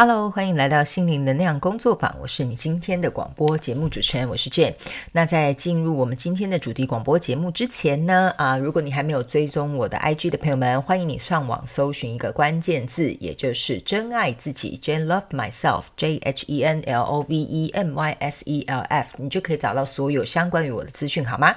[0.00, 2.14] Hello，欢迎来到心灵能量工作坊。
[2.20, 4.72] 我是你今天的广播节目主持人，我是 Jane。
[5.10, 18.44] 那在进入我们今天的主题广播节目之前呢，啊，如果你还没有追踪我的 IG 的朋友们，欢迎你上网搜寻一个关键字，也就是“真爱自己 ”，Jane Love Myself，J H E N L O V E M Y S
[18.46, 21.52] E L F，你就可以找到所有相关于我的资讯，好吗？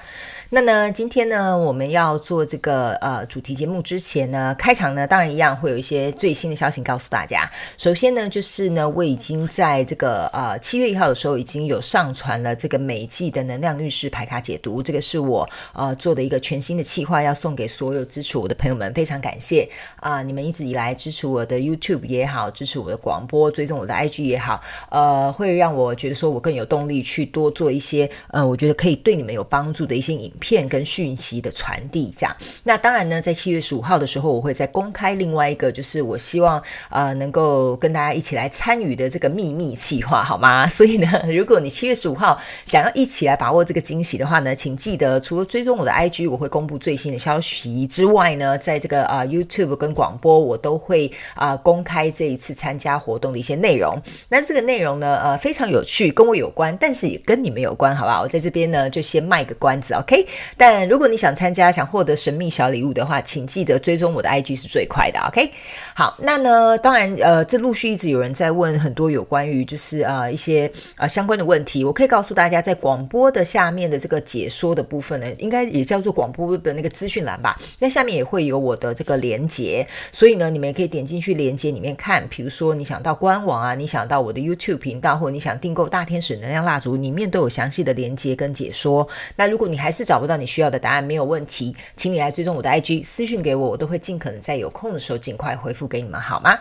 [0.49, 7.47] 那呢，今天呢，我们要做这个呃主题节目之前呢，开场呢，当然一样会有一些最新的消息告诉大家。
[7.77, 32.13] 首先呢，就是呢，我已经在这个呃七月一号的时候已经有上传了这个每季的能量运势排卡解读，这个是我呃做的一个全新的企划，要送给所有支持我的朋友们，非常感谢啊、你们一直以来支持我的 YouTube 也好，支持我的广播，追踪我的 IG 也好，呃，会让我觉得说我更有动力去多做一些呃，我觉得可以对你们有帮助的一些影片跟讯息的传递。
[32.17, 40.67] 这样，那当然呢，在七月十五号的时候，我会再公开另外一个，就是我希望呃能够跟大家一一起来参与的这个秘密计划，好吗？
[40.69, 53.99] 所以呢， 如果你七月十五号想要一起来把握这个惊喜的话呢，请记得除了追踪我的 IG，我会公布最新的消息之外呢，在这个啊、YouTube 跟广播，我都会啊、公开这一次参加活动的一些内容。
[54.29, 58.21] 那这个内容呢，呃非常有趣，跟我有关，但是也跟你们有关，好不好？
[58.21, 60.27] 我在这边呢就先卖个关子，OK？
[60.55, 65.49] 但如果你想参加，想获得神秘小礼物的话，请记得追踪我的 IG 是最快的，OK？
[65.95, 68.51] 好，那呢，当然呃，这陆续一直有人在。
[68.51, 77.57] 问很多有关于就是呃一些呃相关的问题，我可以告诉大家，在广播的下面的这个解说的部分呢，应该也叫做广播的那个资讯栏吧。
[77.79, 82.27] 那下面也会有我的这个连接，所以呢，你们也可以点进去连接里面看。
[82.29, 89.07] 比如说你想到官网啊，你想到我的 YouTube 频道，或者你想订购大天使能量蜡烛，里面都有详细的连接跟解说。
[89.37, 96.57] 那如果你还是找不到你需要的答案，没有问题，请你来追踪我的 IG 私讯给我，我都会尽可能在有空的时候尽快回复给你们，好吗？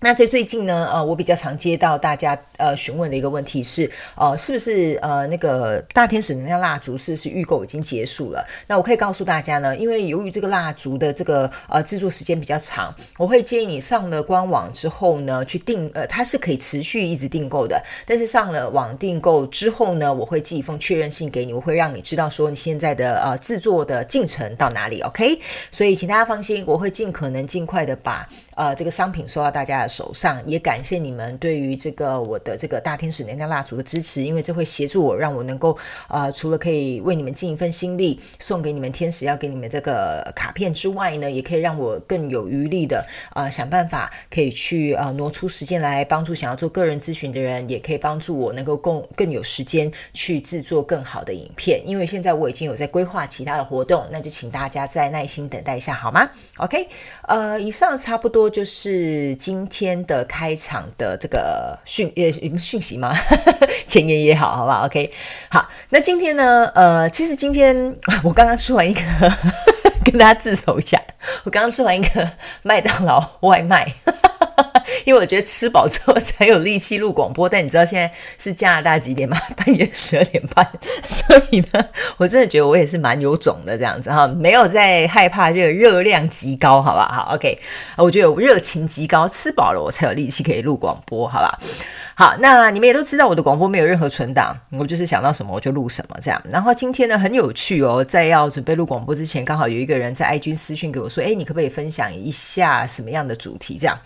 [0.00, 8.46] 那在最近呢，呃，我比较常接到大家呃询问的一个问题是，呃，是不是呃那个大天使能量蜡烛是不是预购已经结束了？
[8.66, 17.82] 那我可以告诉大家呢，因为由于这个蜡烛的这个呃制作时间比较长，我会建议你上了官网之后呢去订，呃，它是可以持续一直订购的。
[18.04, 25.40] 但是上了网订购之后呢，我会寄一封确认信给你，我会让你知道说你现在的呃制作的进程到哪里，OK？
[25.70, 28.28] 所以请大家放心，我会尽可能尽快的把。
[28.56, 35.76] 呃，这个商品收到大家的手上，也感谢你们对于这个我的这个大天使能量蜡烛的支持，因为这会协助我，让我能够
[36.08, 51.86] 呃，除了可以为你们尽一份心力，送给你们天使要给你们这个卡片之外呢，也可以让我更有余力的呃，想办法可以去呃挪出时间来帮助想要做个人咨询的人，也可以帮助我能够更更有时间去制作更好的影片。
[51.86, 56.88] 因为现在我已经有在规划其他的活动，那就请大家再耐心等待一下好吗？OK，
[57.28, 58.45] 呃，以上差不多。
[58.48, 63.14] 就是今天的开场的这个讯呃讯息吗？
[63.86, 65.10] 前言也好，好不好？OK，
[65.48, 66.70] 好，那今天呢？
[66.74, 69.00] 呃，其实今天 我刚刚吃完一个，
[70.04, 71.00] 跟大家自首一下，
[71.44, 72.30] 我刚刚吃完一个
[72.62, 73.92] 麦当劳外卖。
[75.04, 79.36] 因为我觉得吃饱之后 才有力气录广播，但你知道现在是加拿大几点吗？
[79.56, 80.66] 半夜十二点半，
[81.08, 87.10] 所以呢，我真的觉得我也是蛮有种的这样子哈，没有在害怕这个热量极高，好吧？
[87.12, 87.58] 好，OK，
[87.96, 91.58] 我觉得有热情极高，吃饱了我才有力气可以录广播，好吧？
[92.14, 96.42] 好，那你们也都知道我的广播没有任何存档，我就是想到什么我就录什么这样。
[96.50, 103.98] 然后今天呢很有趣哦，在要准备录广播之前，刚好有一个人在 IG 私讯给我说，诶，你可不可以分享一下什么样的主题这样？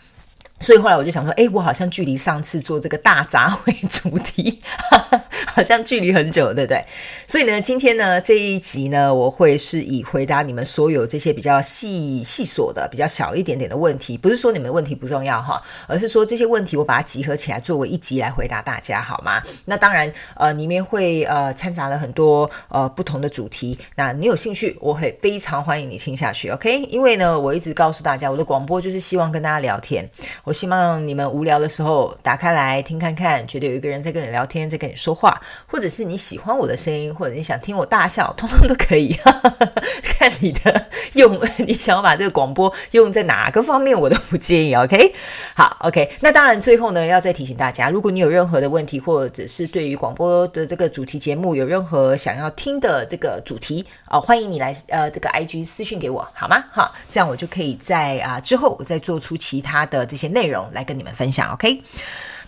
[0.61, 4.61] 所以后来我就想说，哎，我好像距离上次做这个大杂烩主题，
[5.49, 6.85] 好像距离很久，对不对？
[7.27, 19.43] 所以呢，今天呢这一集呢，我会是以回答你们所有这些比较细细琐的、比较小一点点的问题，不是说你们问题不重要哈，而是说这些问题我把它集合起来作为一集来回答大家，好吗？
[19.65, 26.83] 那当然，呃，里面会呃掺杂了很多呃不同的主题，那你有兴趣，我会非常欢迎你听下去，OK？
[26.91, 30.07] 因为呢，我一直告诉大家，我的广播就是希望跟大家聊天。
[30.51, 39.17] 我希望你们无聊的时候打开来听看看，觉得有一个人在跟你聊天，在跟你说话，或者是你喜欢我的声音，或者你想听我大笑，通通都可以。
[40.03, 44.75] 看你的用， 你想要把这个广播用在哪个方面，我都不介意。
[44.75, 45.15] OK，
[45.55, 46.11] 好，OK。
[46.19, 56.65] 那当然，最后呢，要再提醒大家，如果你有任何的问题，或者是对于广播的这个主题节目有任何想要听的这个主题啊、欢迎你来呃这个 IG 私讯给我，好吗？
[56.73, 60.40] 好，这样我就可以在啊、之后我再做出其他的这些内。
[60.41, 61.53] 内容来跟你们分享。
[61.53, 61.83] OK。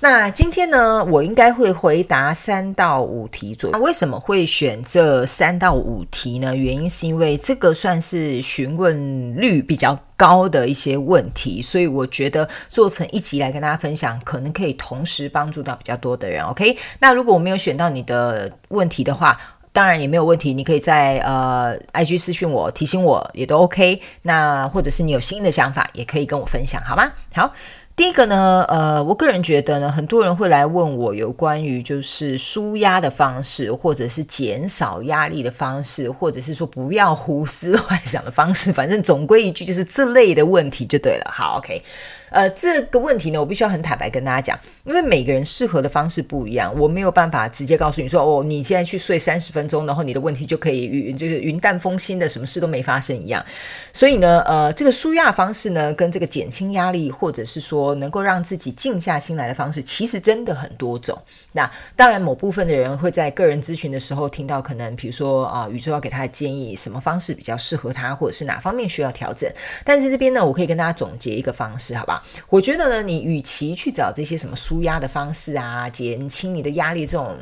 [0.01, 3.79] 那今天呢，我应该会回答三到五题左右。
[3.79, 6.57] 为什么会选这三到五题呢？
[6.57, 16.43] 原因是因为这个算是询问率比较高的一些问题，所以我觉得做成一集来跟大家分享，可能可以同时帮助到比较多的人。
[16.47, 19.39] OK，那如果我没有选到你的问题的话，
[19.73, 24.03] 当然也没有问题，你可以在呃 IG 私讯我，提醒我也都 OK。
[24.23, 27.13] 那或者是你有新的想法，也可以跟我分享，好吗？
[27.37, 27.53] 好。
[27.95, 41.31] 第一个呢，呃，我个人觉得呢，很多人会来问我有关于就是舒压的方式，或者是减少压力的方式，或者是说不要胡思乱想的方式，反正总归一句就是这类的问题就对了。
[41.31, 41.83] 好，OK。
[42.33, 53.45] 呃，这个问题呢，我必须要很坦白跟大家讲，因为每个人适合的方式不一样，我没有办法直接告诉你说，哦，你现在去睡三十分钟，然后你的问题就可以云就是云淡风轻的，什么事都没发生一样。
[53.93, 61.17] 所以呢，呃，这个舒压方式呢，跟这个减轻压力，或者是说能够让自己静下心来的方式，其实真的很多种。
[61.53, 69.51] 那当然，某部分的人会在个人咨询的时候听到，可能比如说啊，宇宙要给他的建议，什么方式比较适合他，或者是哪方面需要调整。
[69.85, 72.22] 但是这边呢，我可以跟大家总结一个方式，好吧？
[72.49, 77.39] 我觉得呢，你与其去找这些什么舒压的方式啊，减轻你的压力这种，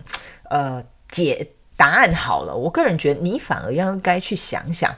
[0.49, 4.95] 呃，解答案好了，我个人觉得你反而要该去想想，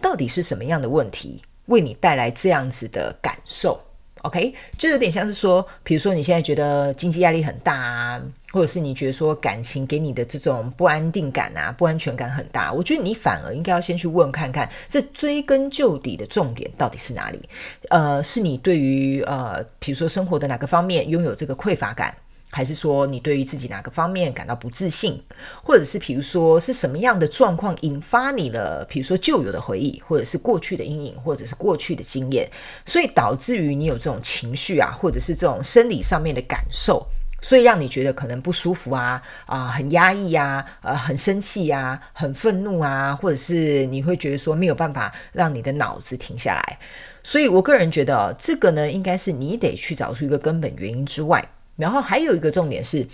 [0.00, 3.87] 到底是什么样的问题为你带来这样子的感受。
[4.28, 8.20] OK，就有点像是说，比如说你现在觉得经济压力很大啊，
[8.52, 17.40] 或者是你觉得说感情给你的这种不安定感啊、不安全感很大，我觉得你反而应该要先去问看看，这追根究底的重点到底是哪里？
[17.88, 22.14] 呃，是你对于呃，比如说生活的哪个方面拥有这个匮乏感？
[22.50, 25.22] 还是说你对于自己哪个方面感到不自信，
[25.62, 32.50] 或者是比如说是什么样的状况引发你的，比如说旧有的回忆，或者是过去的阴影，或者是过去的经验，
[32.86, 37.06] 所以导致于你有这种情绪啊，或者是这种生理上面的感受，
[37.42, 46.78] 所以让你觉得可能不舒服啊啊、很压抑呀，呃，很生气呀，很愤怒啊，或者是你会觉得说没有办法让你的脑子停下来，
[47.22, 51.46] 所以我个人觉得这个呢，应该是你得去找出一个根本原因之外。
[51.78, 53.06] 然后还有一个重点是，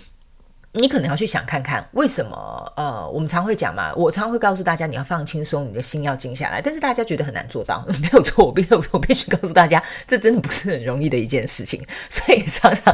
[0.73, 2.73] 你可能要去想看看为什么？
[2.77, 6.61] 呃，我们常会讲嘛，我常会告诉大家，你要放轻松，你的心要静下来。
[6.61, 11.81] 但是大家觉得很难做到，没有错，我必须 我必须告诉大家，这真的不是很容易的一件事情。
[12.09, 12.93] 所以常常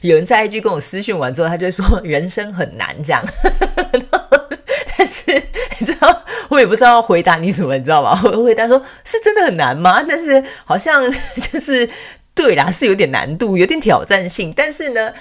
[0.00, 3.24] 有人在 IG 跟我私讯完之后，他就会说人生很难这样。
[4.98, 5.32] 但是
[5.78, 8.20] 你知道，我也不知道要回答你什么，你知道吗？
[8.24, 10.02] 我回答说是真的很难吗？
[10.06, 11.02] 但是好像
[11.36, 11.88] 就是。
[12.34, 14.52] 对啦，是有点难度，有点挑战性。
[14.56, 15.12] 但是呢，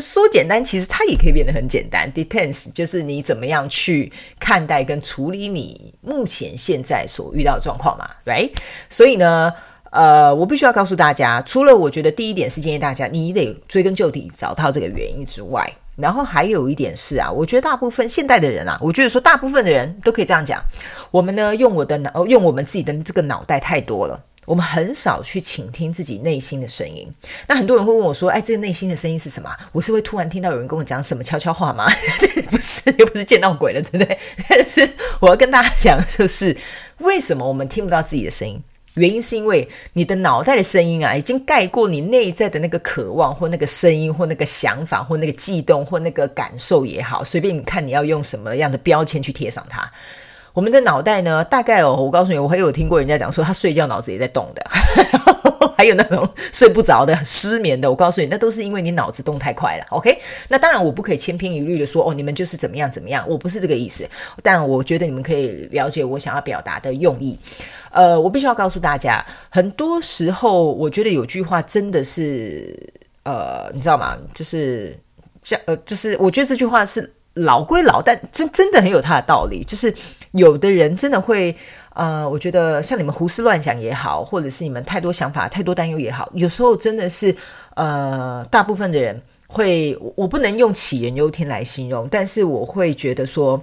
[0.00, 2.12] 说简单，其实它也可以变得很简单。
[2.12, 8.50] Depends，就是你怎么样去看待跟处理你目前现在所遇到的状况嘛，right？
[8.90, 9.52] 所以呢，
[9.90, 20.60] 呃，我必须要告诉大家，除了我觉得第一点是建议大家你得追根究底找到这个原因之外，然后还有一点是啊，我觉得大部分现代的人啊，我觉得说大部分的人都可以这样讲，
[21.12, 24.20] 我们呢用我的脑，用我们自己的这个脑袋太多了。
[24.46, 27.06] 我们很少去倾听自己内心的声音。
[27.46, 31.84] 那很多人会问我说：“哎，这个内心的声音是什么？”我是会突然听到有人跟我讲什么悄悄话吗？
[32.48, 34.18] 不是， 又不是见到鬼了，对不对？
[34.48, 34.88] 但 是
[35.20, 36.56] 我要跟大家讲，就是
[37.00, 38.62] 为什么我们听不到自己的声音？
[38.94, 49.92] 原因是因为你的脑袋的声音啊，已经盖过你内在的那个渴望，或那个声音，或那个想法，或那个悸动，或那个感受也好，随便你看你要用什么样的标签去贴上它。
[50.56, 54.64] 我们的脑袋呢，大概哦，我告诉你，我还有听过人家讲说，他睡觉脑子也在动的，
[55.76, 57.90] 还有那种睡不着的、失眠的。
[57.90, 59.84] 我告诉你，那都是因为你脑子动太快了。
[59.90, 60.18] OK，
[60.48, 64.08] 那当然我不可以千篇一律的说，哦，你们就是怎么样怎么样，我不是这个意思。
[64.42, 67.38] 但我觉得你们可以了解我想要表达的用意。
[67.90, 72.74] 呃，我必须要告诉大家，很多时候我觉得有句话真的是，
[73.24, 74.16] 呃，你知道吗？
[74.32, 74.98] 就是
[75.42, 77.12] 像呃，就是我觉得这句话是。
[77.40, 79.62] 老归老，但真真的很有它的道理。
[79.62, 79.94] 就是
[80.36, 81.54] 有的人真的会，
[81.94, 87.34] 呃，我觉得像你们胡思乱想也好，或者是你们太多想法、太多担忧也好，有时候真的是，
[87.74, 93.62] 呃，大部分的人会，我不能用杞人忧天来形容，但是我会觉得说，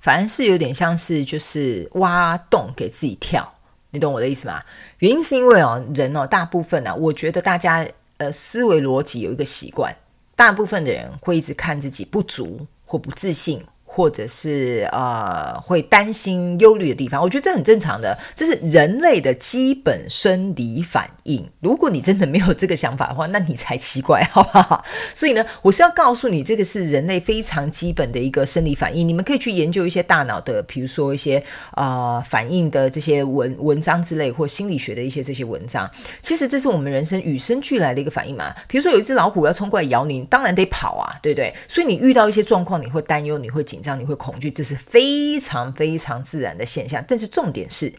[0.00, 3.52] 反而是有点像是就是挖洞给自己跳。
[3.90, 4.60] 你懂我的意思吗？
[4.98, 7.86] 原因是因为哦，人哦，大部分呢、啊，我觉得大家
[8.18, 9.96] 呃思维逻辑有一个习惯，
[10.36, 21.48] 大部分的人会一直看自己不足或不自信或者是呃会担心、忧虑的地方，我觉得这很正常的，这是人类的基本生理反应。
[21.60, 24.84] 如果你真的没有这个想法的话，那你才奇怪，好不好？
[25.14, 29.08] 所以呢，我是要告诉你，这个是人类非常基本的一个生理反应。
[29.08, 31.42] 你们可以去研究一些大脑的，比如说一些
[31.74, 35.90] 呃反应的这些文文章之类，或心理学的一些这些文章。
[36.20, 38.54] 其实这是我们人生与生俱来的一个反应嘛。
[38.68, 41.52] 比如说有一只老虎要冲过来咬你，当然得跑啊，对不对？
[41.66, 43.77] 所以你遇到一些状况，你会担忧，你会紧。
[43.78, 47.04] 紧张，你会恐惧，这是非常非常自然的现象。
[47.06, 47.92] 但是重点是，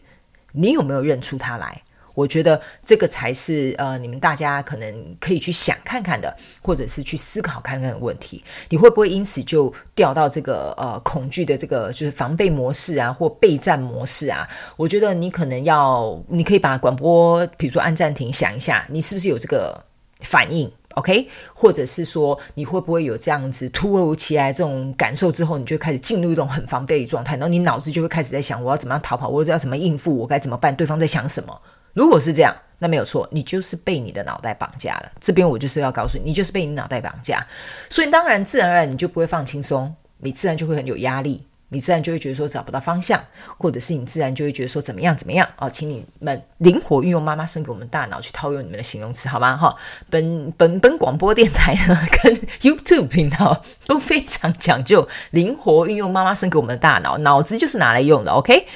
[0.52, 1.82] 你有没有认出它来？
[2.12, 8.44] 我觉得这个才是呃，你们大家可能可以去想看看的，或者是去思考看看的问题。
[8.68, 14.46] 你会不会因此就掉到这个呃恐惧的这个就是防备模式啊，或备战模式啊？
[14.76, 19.84] 我觉得你可能要，你可以把广播，比如说按暂停，想一下，你是不是有这个
[20.20, 30.74] 反应？OK，或者是说你会不会有这样子突如其来这种感受之后，你就开始进入一种很防备的状态，然后你脑子就会开始在想，我要怎么样逃跑，我要怎么应付，我该怎么办？
[30.74, 31.60] 对方在想什么？
[31.92, 35.12] 如果是这样，那没有错，你就是被你的脑袋绑架了。
[35.20, 37.46] 这边我就是要告诉你，你就是被你脑袋绑架，
[37.88, 41.46] 所以当然自然而然你就不会放轻松，你自然就会很有压力。
[41.70, 43.20] 你自然就会觉得说找不到方向，
[43.58, 49.56] 或者是你自然就会觉得说怎么样怎么样哦，请你们灵活运用妈妈生给我们大脑去套用你们的形容词，好吗？
[49.56, 49.74] 哈，
[50.10, 58.66] 本本本广播电台呢 跟 YouTube 频道都非常讲究灵活运用妈妈生给我们的大脑，脑子就是拿来用的，OK？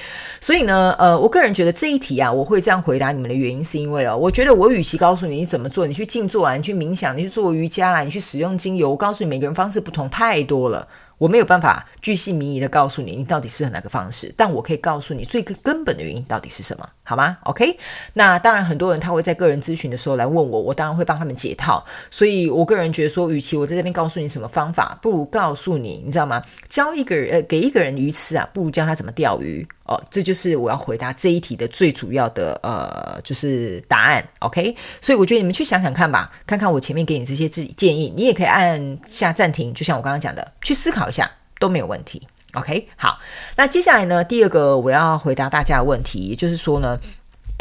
[0.41, 10.87] 所以呢，呃，我个人觉得这一题啊，我会这样回答你们的原因是因为哦，我觉得我与其告诉你你怎么做，你去静坐啊，你去冥想，你去做瑜伽啦，你去使用精油，我告诉你每个人方式不同，太多了。
[11.19, 17.79] 我没有办法巨细靡遗的告诉你，你到底适合哪个方式，但我可以告诉你最根本的原因到底是什么，好吗？OK，
[18.15, 21.85] 那当然很多人他会在个人咨询的时候来问我，我当然会帮他们解套。
[22.11, 26.43] 所以我个人觉得说，与其我在这边告诉你什么方法，不如告诉你，你知道吗？
[26.69, 29.67] 教一个人呃，给一个人鱼吃啊，不如教他怎么钓鱼。
[29.85, 34.27] 哦，这就是我要回答这一题的最主要的呃，就是答案。
[34.41, 42.27] OK，所以我觉得你们去想想看吧，看看我前面给你这些建议，你也可以按下暂停，就像我刚刚讲的，去思考一下都没有问题。
[42.55, 43.19] OK，好，
[43.57, 46.99] 那接下来呢，第二个我要回答大家的问题，也就是说呢，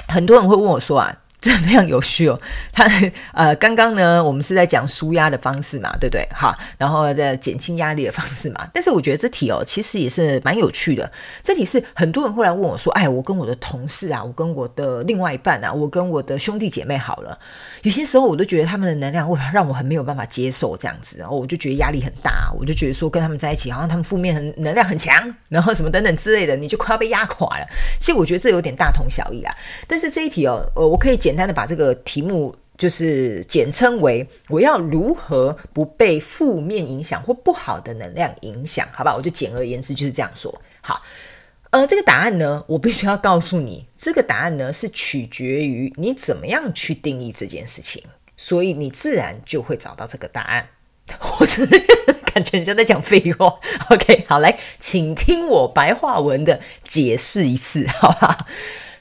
[0.07, 1.19] 很多人会问我说啊。
[1.43, 2.39] 这非常有趣哦，
[2.71, 2.89] 他
[3.33, 6.25] 呃，刚刚呢，我们是在讲舒压的方式嘛，对不对？
[6.33, 8.65] 哈，然后在减轻压力的方式嘛。
[8.73, 11.12] 但是我觉得这题哦，其实也是蛮有趣的。
[11.43, 17.38] 这题是很多人会来问我说：“哎，我跟我的同事啊，我跟我的另外一半啊，我跟我的兄弟姐妹好了。”
[17.83, 25.13] 有些时候我都觉得他们的能量会让我很没有办法接受这样子，然后我就觉得压力很大，我就觉得说跟他们在一起，好像他们负面很能量很强，
[25.50, 27.65] 然后什么等等之类的，你就快要被压垮了。
[28.00, 29.53] 其实我觉得这有点大同小异啊。
[29.88, 39.15] 但是这一题哦，呃，我可以简简单的把这个题目就是简称为“我要如何不被负面影响或不好的能量影响”，好吧？
[39.15, 40.61] 我就简而言之就是这样说。
[40.81, 41.01] 好。
[41.71, 48.03] 呃，这个答案呢，我必须要告诉你，这个答案呢是取决于你怎么样去定义这件事情，
[48.37, 50.67] 所以你自然就会找到这个答案。
[51.39, 51.65] 我是
[52.25, 53.55] 感觉人家在讲废话。
[53.89, 58.45] OK，好，来，请听我白话文的解释一次，好不好？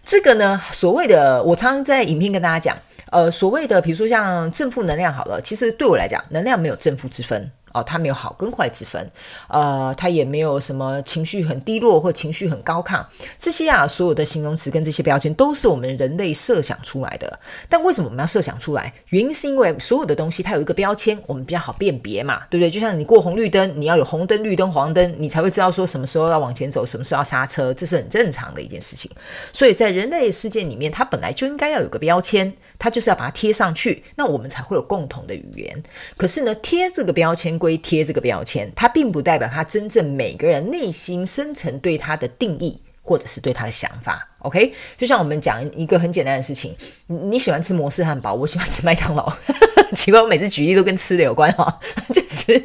[0.04, 2.76] 这个呢，所谓的，我常常在影片跟大家讲，
[3.10, 7.50] 呃，所谓的，比如说像正负能量，好了，其实对我来讲，能量没有正负之分。
[7.72, 9.10] 哦，他没有好跟坏之分，
[9.48, 13.04] 呃，他也没有什么情绪很低落或情绪很高亢，
[13.38, 17.40] 这些啊，所有的形容词跟这些标签都是我们人类设想出来的。
[17.68, 18.92] 但为什么我们要设想出来？
[19.08, 22.68] 原因是因为所有的东西它有一个标签，我们比较好辨别嘛，对不对？
[22.68, 29.10] 就像你过红绿灯，你要有红灯、绿灯、黄灯，你才会知道说什么时候要往前走，什么时候要刹车，这是很正常的一件事情。
[29.52, 35.82] 所以在人类世界里面，它本来就应该要有个标签，它就是要把它贴上去，那我们才会有共同的语言。
[36.16, 37.58] 可是呢，贴这个标签。
[37.62, 44.28] 归贴这个标签，它并不代表他真正每个人内心深层对他的定义，或者是对他的想法。
[44.40, 46.74] OK，就像我们讲一个很简单的事情，
[47.06, 49.32] 你喜欢吃摩斯汉堡，我喜欢吃麦当劳。
[49.94, 51.78] 奇怪，我每次举例都跟吃的有关哈，
[52.12, 52.60] 就是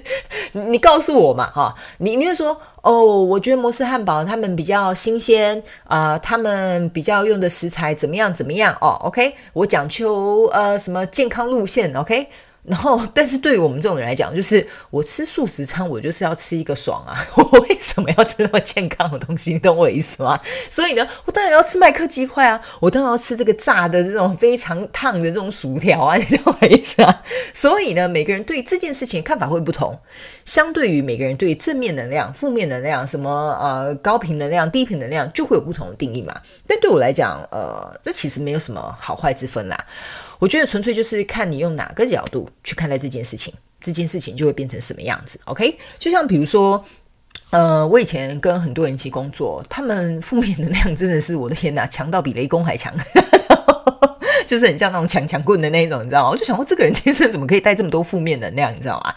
[0.53, 8.97] 你告诉我嘛哈，你你就说哦，我觉得摩斯汉堡他们比较新鲜啊、他们比较用的食材怎么样怎么样哦。
[9.01, 12.27] OK，我讲求呃什么健康路线，OK。
[12.67, 17.15] 然后，但是对于我们这种人来讲，就是我吃素食餐，我就是要吃一个爽啊！
[17.37, 19.53] 我为什么要吃那么健康的东西？
[19.53, 20.37] 你懂我意思吗？
[20.69, 22.59] 所以呢，我当然要吃麦克鸡块啊！
[22.81, 26.17] 我当然要吃这个炸的这种非常烫的这种薯条啊！
[26.19, 27.23] 你懂我意思啊？
[27.53, 29.97] 所以呢，每个人对这件事情看法会不同。
[30.43, 36.35] 相对于每个人对正面能量、负面能量、什么呃高频能量、低频能量，就会有不同的定义嘛。
[36.67, 39.85] 但对我来讲，呃，这其实没有什么好坏之分啦。
[40.39, 45.39] 我觉得纯粹就是看你用哪个角度去看待这件事情，这件事情就会变成什么样子。
[45.45, 46.83] OK，就像比如说，
[47.51, 52.93] 呃，我以前跟很多人一起工作，他们负面能量真的是我的天哪，强到比雷公还强，
[54.45, 56.29] 就是很像那种强强棍的那一种，你知道吗？
[56.29, 59.15] 我就想说，这个人天生怎么可以带这么多负面能量，你知道吗？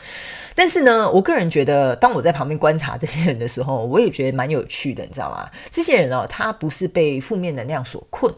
[0.55, 5.51] 但是呢，我个人觉得，当我在旁边观察这些人的时候，我也觉得蛮有趣的，你知道吗？
[5.73, 8.33] 这些人哦，他不是被负面能量所困。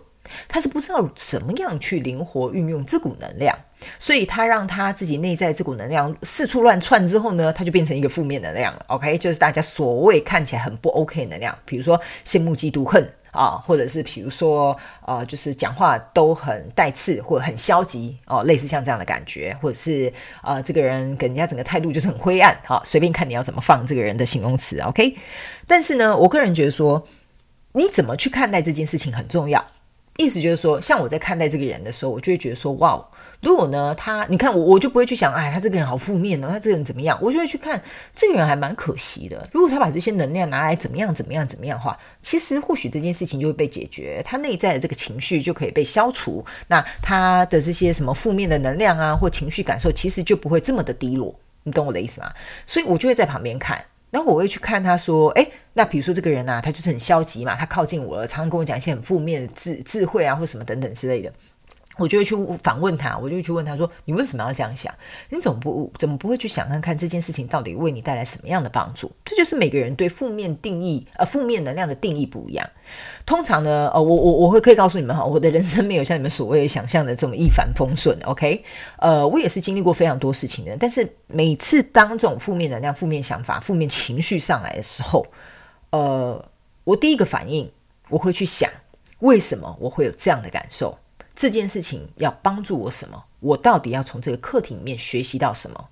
[0.48, 3.56] 他是不知道怎么样去灵活运用这股能量，
[3.98, 8.84] 所以他让他自己内在这股能量四处乱窜之后呢，他就变成一个负面能量了。
[8.88, 14.76] OK，就是大家所谓看起来很不 OK 能量，比如说羡慕、嫉妒、恨啊，或者是比如说
[15.06, 20.12] 呃，就是讲话都很带刺或者很消极哦，类似像这样的感觉，或者是
[20.42, 22.56] 呃，这个人给人家整个态度就是很灰暗。
[22.64, 24.78] 好，随便看你要怎么放这个人的形容词。
[24.80, 25.16] OK，
[25.66, 27.06] 但是呢，我个人觉得说，
[27.72, 29.64] 你怎么去看待这件事情很重要。
[30.18, 33.02] 意思就是说，像我在看待这个人的时候，我就会觉得说，哇，
[33.40, 37.18] 如果呢，他，你看我，我就不会去想，哎，他这个人好负面哦，他这个人怎么样？
[37.22, 37.82] 我就会去看
[38.14, 39.48] 这个人还蛮可惜的。
[39.52, 51.34] 如果他把这些能量拿来怎么样怎么样怎么样的话，其实或许这件事情就会被解决，他内在的这个情绪就可以被消除，那他的这些什么负面的能量啊或情绪感受，其实就不会这么的低落。
[51.64, 52.30] 你懂我的意思吗？
[52.66, 53.82] 所以我就会在旁边看。
[54.12, 61.32] 然后我会去看他说，哎，那比如说这个人呐、啊，他就是很消极嘛，他靠近我，常常跟我讲一些很负面的智智慧啊，或什么等等之类的。
[61.98, 64.92] 我就会去反问他，我就会去问他说：“你为什么要这样想？
[65.28, 72.66] 你怎么不怎么不会去想看看这件事情到底为你带来什么样的帮助？”这就是每个人对负面定义，呃，负面能量的定义不一样。
[73.26, 78.18] 通常呢，呃，我我我会可以告诉你们哈，我的人生没有像你们所谓想象的这么一帆风顺。
[78.24, 78.64] OK，
[78.96, 80.74] 呃，我也是经历过非常多事情的。
[80.80, 85.26] 但是每次当这种负面能量、负面想法、负面情绪上来的时候，
[85.90, 86.42] 呃，
[86.84, 87.70] 我第一个反应
[88.08, 88.70] 我会去想，
[89.18, 90.98] 为什么我会有这样的感受？
[91.34, 93.24] 这件事情要帮助我什么？
[93.40, 95.88] 我到底要从这个课题里面学习到什么？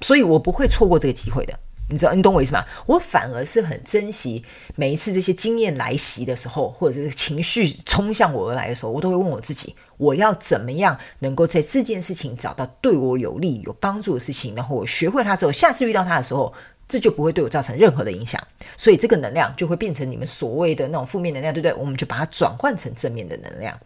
[0.00, 1.58] 所以我不会错过这个机会的。
[1.88, 2.64] 你知道，你懂我意思吗？
[2.86, 4.44] 我反而是很珍惜
[4.74, 14.52] 每一次这些经验来袭的时候，或者是情绪冲向我而来的时候，我都会问我自己：我要怎么样能够在这件事情找到对我有利、有帮助的事情？
[14.56, 16.52] 然后我学会它之后，下次遇到它的时候，
[16.88, 18.42] 这就不会对我造成任何的影响。
[18.76, 21.74] 所以这个能量就会变成你们所谓的那种负面能量，对不对？
[21.74, 23.76] 我们就把它转换成正面的能量。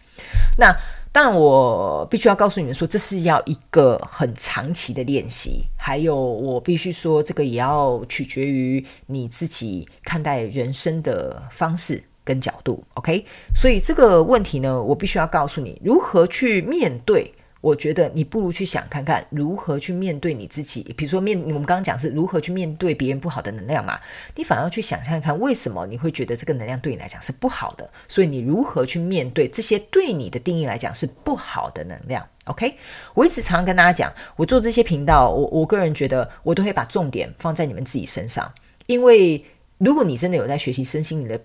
[0.59, 0.75] 那
[1.13, 5.65] 当然，我必须要告诉你们说，这是要一个很长期的练习。
[5.77, 12.85] 还有，我必须说，这个也要取决于你自己看待人生的方式跟角度。
[12.95, 17.33] OK，所以这个问题呢，我必须要告诉你如何去面对。
[17.61, 24.01] 我觉得你不如去想看看如何去面对你自己，比如说面我们刚刚讲是如何去面对别人不好的能量嘛，
[24.35, 32.77] 你反而要去想看看为什么你会觉得这个能量对你来讲是不好的，所以你如何去面对这些对你的定义来讲是不好的能量？OK，
[33.13, 38.51] 我一直常常跟大家讲，我做这些频道，我我个人觉得我都会把重点放在你们自己身上，
[38.87, 39.45] 因为
[39.77, 41.41] 如果你真的有在学习身心灵的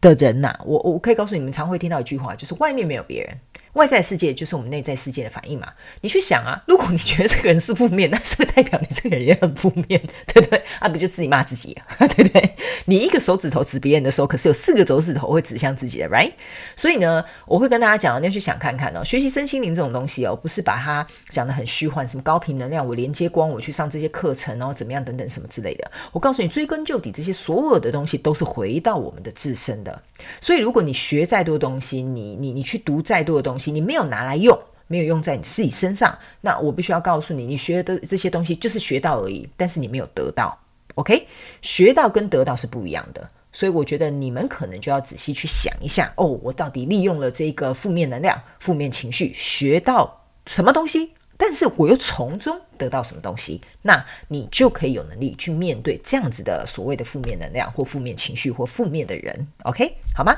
[0.00, 3.38] 的人呐、我我可以告诉你们，常会听到一句话，就是外面没有别人。
[3.76, 5.68] 外在世界就是我们内在世界的反应嘛？
[6.00, 10.00] 你去想啊，如果你觉得这个人是负面， 那是不是代表你这个人也很负面？
[10.26, 10.62] 对不对？
[10.80, 12.56] 啊，不就自己骂自己， 对不对？
[12.86, 16.32] 你一个手指头指别人的时候，可是有四个手指头会指向自己的，right？
[16.74, 25.90] 所以呢，我会跟大家讲，你要去想看看哦，学习身心灵这种东西哦，不是把它讲的很虚幻，什么高频能量，我连接光，我去上这些课程，然后怎么样等等什么之类的。
[26.12, 30.02] 我告诉你，追根究底，这些所有的东西都是回到我们的自身的。
[30.40, 40.58] 所以，如果你学再多东西，你你你去读再多的东西，你没有拿来用，没有用在你自己身上，那我必须要告诉你，你学的这些东西就是学到而已，但是你没有得到。
[40.94, 41.26] OK，
[41.60, 51.12] 学到跟得到是不一样的，所以我觉得你们可能就要仔细去想一下，哦，我到底利用了这个负面能量、负面情绪，学到什么东西？
[51.38, 53.60] 但是我又从中得到什么东西？
[53.82, 59.46] 那你就可以有能力去面对这样子的所谓的负面能量或负面情绪或负面的人。
[59.64, 60.34] OK，好吗？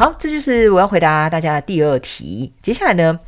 [0.00, 2.54] 好，这就是我要回答大家的第二题。
[2.62, 3.20] 接下来呢，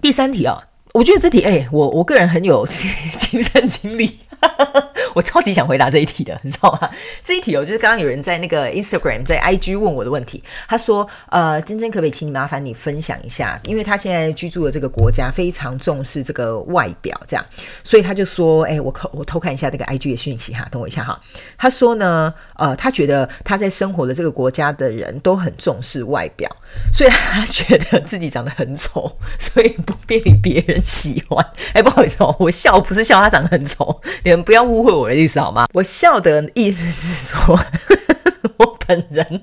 [0.00, 0.60] 第三题啊、
[0.94, 4.18] 我觉得这题，哎，我我个人很有亲身经历。
[5.14, 6.90] 我超级想回答这一题的，你知道吗？
[7.22, 10.42] 这一题哦，就是刚刚有人在那个 Instagram 在 IG 问我的问题。
[10.66, 13.60] 他说：“呃，真真可不可以请你麻烦你分享一下？
[13.64, 17.44] 因为他现在居住的这个国家非常重视这个外表，这样，
[17.84, 21.20] 所以他就说：，哎，我我偷看一下这个 IG 的讯息哈，等我一下哈。
[21.58, 26.50] 他说呢，呃，他觉得他在生活的这个国家的人都很重视外表，
[26.92, 31.46] 所以他觉得自己长得很丑，所以不被别人喜欢。
[31.74, 34.00] 哎，不好意思哦，我笑不是笑他长得很丑。”
[34.40, 35.66] 不要误会我的意思好吗？
[35.72, 37.58] 我笑的意思是说，
[38.58, 39.42] 我本人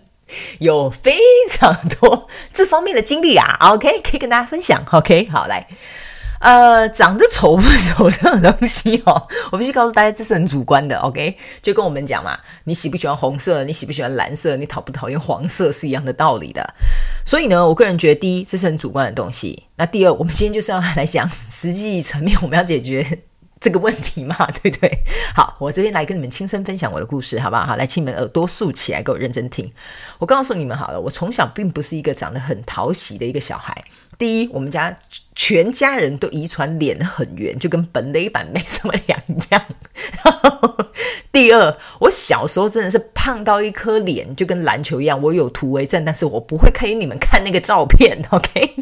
[0.60, 1.17] 有非
[1.49, 3.58] 常多这方面的经历啊。
[3.60, 4.82] OK，可以跟大家分享。
[4.91, 5.67] OK，好来，
[6.39, 9.21] 呃，长得丑不丑这种东西哦，
[9.52, 10.97] 我必须告诉大家，这是很主观的。
[10.99, 16.73] OK，就跟我们讲嘛，你喜不喜欢红色，你喜不喜欢蓝色，你讨不讨厌黄色是一样的道理的。
[17.25, 19.63] 所以呢，我个人觉得，第一，这是很主观的东西。
[19.75, 23.23] 那第二，我们今天就是要来讲实际层面，我们要解决。
[23.59, 24.99] 这个问题嘛， 对不对？
[25.35, 27.65] 好，我这边来跟你们亲身分享我的故事，好不好？
[27.65, 29.71] 好，来，请你们耳朵竖起来，给我认真听。
[30.17, 33.83] 我告诉你们好了，我从小并不是一个长得很讨喜的一个小孩。
[34.19, 34.95] 第一，我们家
[35.34, 39.19] 全家人都遗传脸很圆，就跟本垒板没什么两
[39.51, 39.65] 样。
[41.32, 48.75] 第二，我小时候真的是胖到一颗脸就跟篮球一样，我有图为证，但是我不会给你们看那个照片， OK？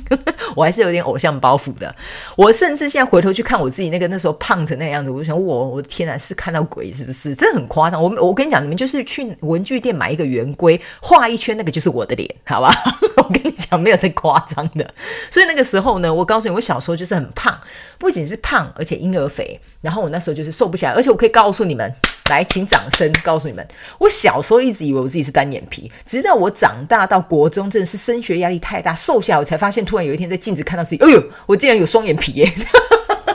[0.55, 1.93] 我还是有点偶像包袱的。
[2.35, 7.35] 我甚至现在回头去看我自己那个那时候胖成那样子，我就想，我我的天哪，是看到鬼是不是？
[7.35, 8.01] 这很夸张。
[8.01, 12.73] 我我跟你讲，你们就是去文具店买一个圆规，画一圈，那个就是我的脸，好吧？
[13.17, 14.89] 我跟你讲，没有这夸张的。
[15.29, 17.59] 所以那个时候呢，我告诉你，我小时候就是很胖，
[17.97, 19.59] 不仅是胖，而且婴儿肥。
[19.81, 21.93] 然后我那时候就是瘦不下来，而且我可以告诉你们。
[22.29, 23.65] 来，请掌声告诉你们，
[23.99, 32.53] 我小时候一直以为我自己是单眼皮，直到我长大到国中，真的是升学压力太大，瘦下来我才发现，突然有一天在镜子看到自己，哎呦，我竟然有双眼皮耶！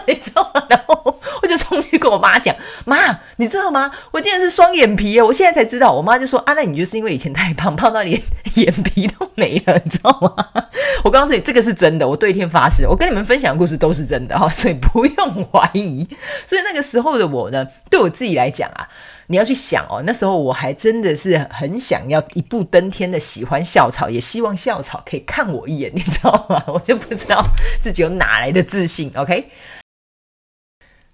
[0.06, 0.62] 你知道吗？
[0.68, 2.54] 然后我就冲去跟我妈讲
[2.86, 2.96] ：“妈，
[3.36, 3.90] 你知道吗？
[4.12, 5.22] 我竟然是双眼皮耶！
[5.22, 8.20] 我现在才知道。”我妈就说：“啊，那你就是因为以前太胖，胖到连
[8.54, 10.34] 眼皮都没了，你知道吗？”
[11.04, 16.06] 我告诉你，这个是真的，我对天发誓，我跟你们分享的故事都是真的哈， 所以不用怀疑。
[16.46, 18.88] 所以那个时候的我呢，对我自己来讲啊，
[19.26, 26.62] 你要去想哦，那时候我还真的是很想要一步登天的，喜欢校草，也希望校草可以看我一眼，你知道吗？
[26.68, 27.44] 我就不知道
[27.80, 29.10] 自己有哪来的自信。
[29.16, 29.48] OK。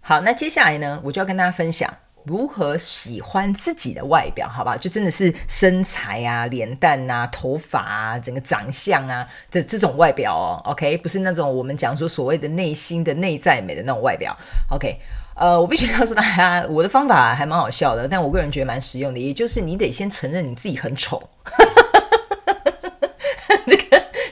[0.09, 1.95] 好，那接下来呢，我就要跟大家分享
[2.25, 4.75] 如何喜欢自己的外表，好不好？
[4.75, 10.63] 就真的是身材啊、脸蛋啊、头发啊、整个长相啊这这种外表哦。
[10.65, 14.35] OK，不是那种我们讲说所谓的内心的内在美的那种外表。
[14.71, 14.99] OK，
[15.35, 21.23] 呃，我必须告诉大家， 我的方法还蛮好笑的，但我个人觉得蛮实用的，也就是你得先承认你自己很丑。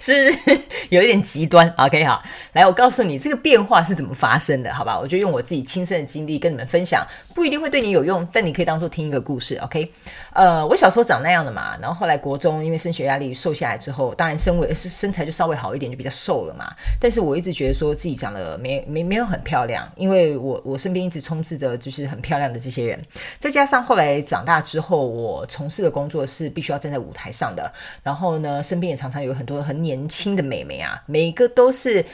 [0.07, 0.33] 是
[0.91, 4.97] 有一点极端，OK 好，来，我告诉你这个变化是怎么发生的，好吧？
[4.97, 9.91] 我就用我自己亲身的经历跟你们分享，不一定会对你有用，但你可以当做听一个故事，OK？
[10.33, 16.73] 呃，我小时候长那样的嘛，然后后来国中因为升学压力瘦下来之后，当然身为身材就稍微好一点，就比较瘦了嘛。
[17.01, 23.03] 但是我一直觉得说自己长得没没没有很漂亮，因为我我身边一直充斥着就是很漂亮的这些人，
[23.41, 27.73] 再加上后来长大之后，我从事的工作是必须要站在舞台上的，
[28.05, 32.05] 然后呢，身边也常常有很多很年年轻的美眉啊，每个都是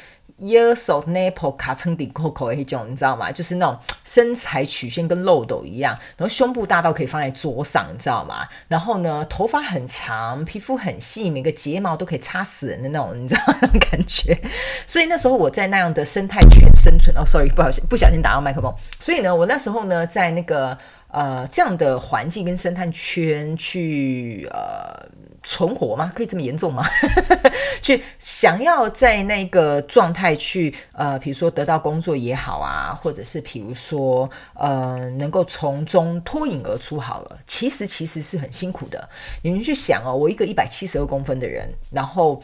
[0.40, 3.30] years old nipple 卡称顶扣扣那种，你知道吗？
[3.30, 8.46] 就是那种身材曲线跟漏斗一样，然后胸部大到可以放在桌上，你知道吗？
[8.68, 14.36] 然后呢，头发很长，皮肤很细，每个睫毛都可以插死人的那种，你知道那种感觉。
[14.86, 17.16] 所以那时候我在那样的生态圈生存。
[17.16, 18.72] 哦，sorry，不小心不小心打到麦克风。
[18.98, 20.76] 所以呢，我那时候呢，在那个
[21.08, 25.10] 呃这样的环境跟生态圈去呃。
[25.42, 26.12] 存活吗？
[26.14, 26.84] 可以这么严重吗？
[27.82, 37.38] 去想要在那个状态去呃，比如说得到工作也好啊，或者是比如说呃，能够从中脱颖而出好了。
[37.46, 39.08] 其实其实是很辛苦的。
[39.42, 42.40] 你们去想哦，我一个一百七十二公分的人，然后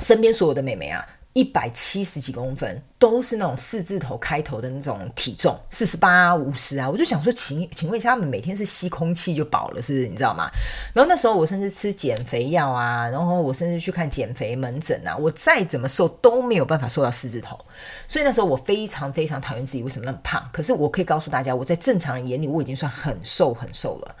[0.00, 1.06] 身边所有的美眉啊。
[1.34, 10.06] 一百七十几公分，都是那种四字头开头的那种体重，四十八、五十啊，我就想说，请请问一下，他们每天是吸空气就饱了，是不是？
[10.06, 10.48] 你知道吗？
[10.94, 17.58] 然后那时候我甚至吃减肥药啊，然后我甚至去看减肥门诊啊，我再怎么瘦都没有办法瘦到四字头，
[18.06, 20.48] 所以那时候我非常非常讨厌自己为什么那么胖。
[20.52, 24.14] 可是我可以告诉大家，我在正常人眼里我已经算很瘦很瘦了。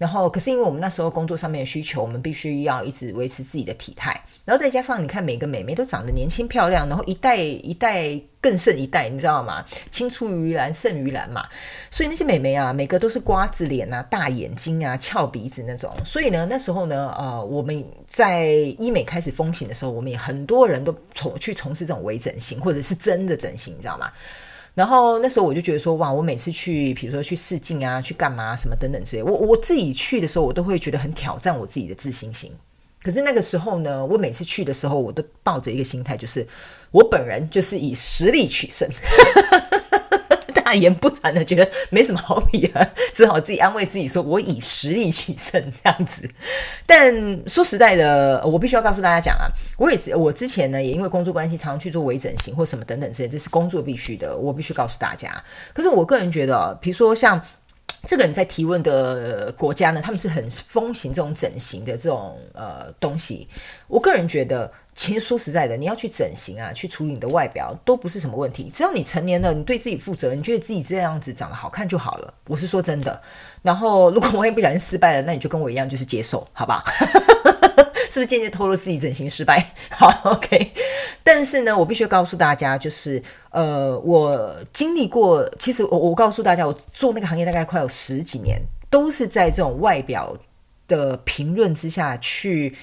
[0.00, 4.10] 然后，可是因为我们那时候工作上面的需求，我们必须要一直维持自己的体态。
[4.46, 9.62] 然后再加上你看，每个美眉都长得年轻漂亮，然后一代一代更胜一代，你知道吗？
[9.90, 11.46] 青出于蓝胜于蓝嘛。
[11.90, 15.92] 所以那些美眉啊，每个都是瓜子脸啊、大眼睛啊、翘鼻子那种。
[16.02, 18.46] 所以呢，那时候呢，呃，我们在
[18.78, 24.10] 医美开始风行的时候，我们也很多人都从去从事这种微整形，或者是真的整形，你知道吗？
[24.80, 32.50] 然后那时候我就觉得说，哇，我每次去，比如说去试镜啊，去干嘛什么等等之类，我我自己去的时候，我都会觉得很挑战我自己的自信心。
[33.02, 36.46] 可是那个时候呢，我每次去的时候，我都抱着一个心态，就是
[36.92, 38.88] 我本人就是以实力取胜。
[40.70, 46.22] 大言不惭的觉得没什么好比的，只好自己安慰自己说：“我以实力取胜。”这样子。
[46.86, 47.12] 但
[47.48, 55.42] 说实在的，我必须要告诉大家讲啊，我也是，我之前呢也因为工作关系，常常去做微整形或什么等等之类，这是工作必须的，我必须告诉大家。
[55.74, 57.44] 可是我个人觉得，比如说像
[58.06, 63.48] 这个人在提问的国家呢，他们是很风行这种整形的这种呃东西。
[63.88, 68.68] 我个人觉得，其实说实在的，你要去整形啊，去处理你的外表都不是什么问题。
[68.70, 72.34] 只要你成年了，你对自己负责，你觉得自己这样子长得好看就好了。
[72.48, 73.18] 我是说真的。
[73.62, 76.84] 然后，如果万一不小心失败了，那你就跟我一样，就是接受，好吧？
[78.10, 79.72] 是不是间接透露自己整形失败？
[79.88, 80.70] 好，OK。
[81.22, 88.60] 但是呢，我必须告诉大家，就是呃，我经历过，其实我我告诉大家，我做那个行业大概快有十几年，
[88.90, 90.36] 都是在这种外表
[90.86, 92.76] 的评论之下去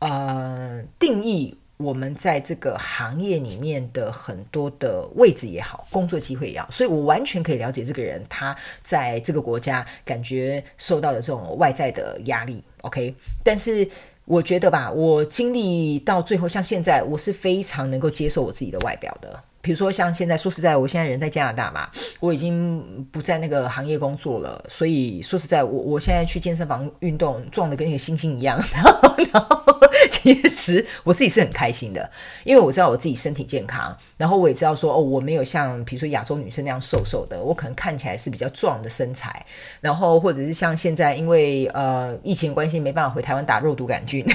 [0.00, 12.62] 呃定义我们在这个行业里面的很多的位置也好，工作机会也好，所以我完全可以了解这个人他在这个国家感觉受到的这种外在的压力。
[12.82, 13.88] OK，但是。
[14.24, 19.42] 我觉得吧，我经历到最后，像现在，我是非常能够接受我自己的外表的。
[19.62, 28.60] 比如说，像现在，说实在，我现在人在加拿大嘛，我已经不在那个行业工作了，所以说实在，我我现在去健身房运动，壮得跟一个猩猩一样。
[28.74, 29.62] 然后，然后
[30.10, 32.10] 其实我自己是很开心的，
[32.44, 39.46] 因为我知道我自己身体健康，然后我也知道说，哦，我没有像比如说亚洲女生那样瘦瘦的，我可能看起来是比较壮的身材，
[39.80, 44.26] 然后或者是像现在，因为呃疫情关系没办法回台湾打肉毒杆菌。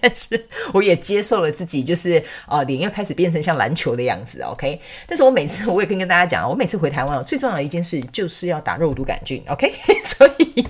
[0.02, 4.80] 但是我也接受了自己，就是啊、脸又开始变成像篮球的样子，OK。
[5.06, 9.72] 但是我每次我也跟跟大家讲，我每次回台湾，最重要的一件事就是要打肉毒杆菌，OK。
[10.02, 10.66] 所以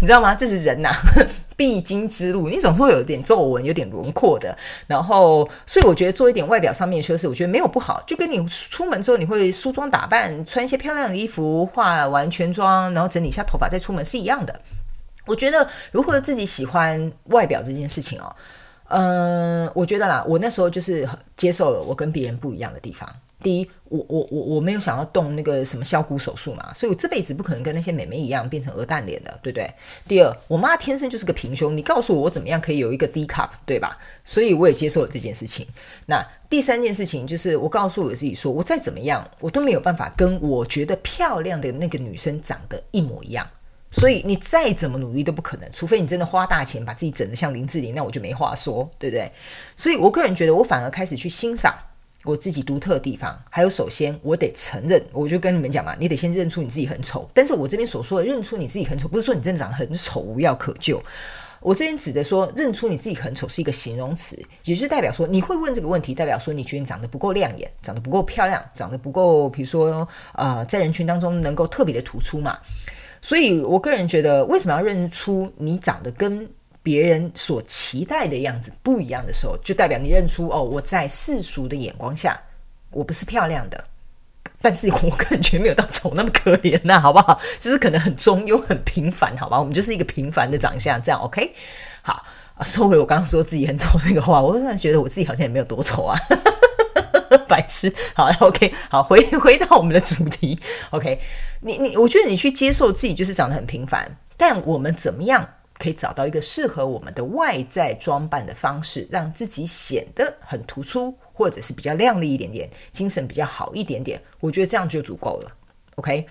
[0.00, 0.34] 你知道吗？
[0.34, 0.90] 这是人呐、
[1.56, 4.56] 必经之路，你总是会有一点皱纹、有点轮廓的。
[4.86, 8.00] 然后，所以我觉得做一点外表上面的修饰，我觉得没有不好。
[8.06, 14.60] 就跟你出门之后，你会梳妆打扮，穿一些漂亮的衣服，化完全妆，然后整理一下头发再出门是一样的。
[15.28, 18.34] 我觉得如何自己喜欢外表这件事情哦，
[18.88, 23.08] 嗯、我觉得啦，我那时候就是接受了我跟别人不一样的地方。
[23.40, 29.72] 第一，我我我我没有想要动那个什么削骨手术嘛，所以我这辈子不可能跟那些美眉一样变成鹅蛋脸的，对不对？
[30.08, 33.96] 第二，我妈天生就是个平胸，你告诉我我怎么样可以有一个 D cup，对吧？
[34.24, 35.64] 所以我也接受了这件事情。
[36.06, 43.46] 那第三件事情就是，我告诉我自己说，我再怎么样，我都没有办法跟我觉得漂亮的那个女生长得一模一样。
[43.90, 49.30] 所以你再怎么努力都不可能，除非你真的花大钱把自己整得像林志玲，那我就没话说，对不对？
[49.76, 51.74] 所以我个人觉得，我反而开始去欣赏
[52.24, 53.40] 我自己独特的地方。
[53.48, 57.28] 还有，首先我得承认，我就跟你们讲嘛，你得先认出你自己很丑。
[57.32, 61.02] 但是我这边所说的认出你自己很丑，不是说你真的长得很丑无药可救。
[61.60, 72.58] 我这边指的说认出你自己很丑是一个形容词，也就是代表说你会问这个问题，代表说你觉得你长得不够亮眼，长得不够漂亮，长得不够，比如说呃，在人群当中能够特别的突出嘛。
[73.20, 76.48] 所以，我个人觉得，为什么要认出你长得跟
[76.82, 82.40] 别人所期待的样子不一样的时候，就代表你认出哦，我在世俗的眼光下，
[82.90, 83.84] 我不是漂亮的，
[84.62, 87.38] 但是我个人觉没有到丑那么可怜呐，好不好？
[87.58, 89.58] 就是可能很中庸、很平凡，好吧？
[89.58, 91.52] 我们就是一个平凡的长相，这样 OK？
[92.02, 96.18] 好啊，收回我刚刚说自己很丑那个话，我突然觉得我自己好像也没有多丑啊。
[97.46, 100.58] 白痴，好，OK，好，回回到我们的主题
[100.90, 101.18] ，OK，
[101.60, 115.52] 你你，我觉得你去接受自己就是长得很平凡，但我们怎么样可以找到一个适合我们的外在装扮的方式，让自己显得很突出，或者是比较亮丽一点点，精神比较好一点点，我觉得这样就足够了
[115.96, 116.26] ，OK。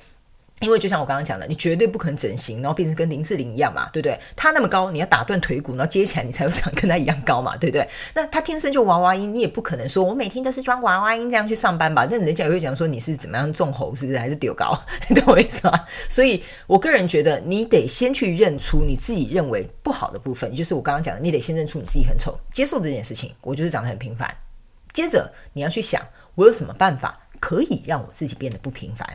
[0.61, 4.19] 因为就像我刚刚讲的，你绝对不可能整形，然后变成跟林志玲一样嘛，对不对？
[4.35, 7.87] 他那么高，你要打断腿骨，然后接起来，你才会长跟他一样高嘛，对不对？
[8.15, 12.07] 那他天生就娃娃音，你也不可能说我每天都是装娃娃音这样去上班吧？
[12.09, 14.17] 那人家也会讲说你是怎么样种猴，是不是？
[14.17, 14.75] 还是丢高？
[15.09, 15.85] 你懂我意思吗？
[16.09, 24.27] 所以我个人觉得，你得先去认出你自己认为不好的部分，就是我刚刚讲的，你得先认出你自己很丑，接受这件事情，我就是长得很平凡。
[24.91, 26.01] 接着你要去想，
[26.33, 27.15] 我有什么办法
[27.47, 29.07] 可以让我自己变得不平凡？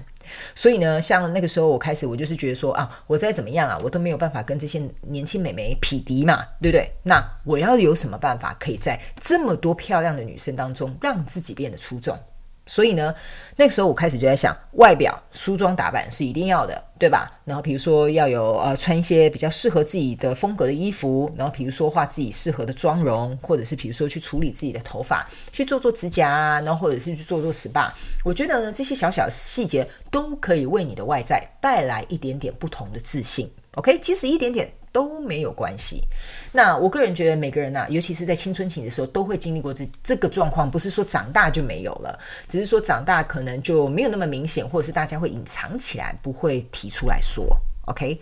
[0.54, 6.90] 所以呢，像那个时候我开始，我就是觉得说啊，我再怎么样啊，我都没有办法跟这些年轻美眉匹敌嘛，对不对？
[7.02, 12.18] 那我要有什么办法，可以在这么多漂亮的女生当中，让自己变得出众？
[12.64, 13.14] 所以呢，
[13.56, 17.28] 那个时候我开始就在想，外表梳妆打扮是一定要的，对吧？
[17.44, 27.90] 然后比如说要有呃穿一些比较适合自己的风格的衣服，然后比如说画自己适合的妆容，或者是比如说去处理自己的头发，去做做指甲啊，然后或者是去做做 SPA。
[28.24, 33.50] 我觉得呢，这些小小细节都可以为你的外在带来一点点不同的自信。
[33.74, 34.72] OK，其实一点点。
[34.92, 36.04] 都没有关系。
[36.52, 40.70] 那我个人觉得，每个人呐、尤其是在青春期的时候，都会经历过这这个状况。
[40.70, 47.58] 不是说长大就没有了，只是说长大可能就没有那么明显，或者是大家会隐藏起来，不会提出来说。
[47.86, 48.20] OK。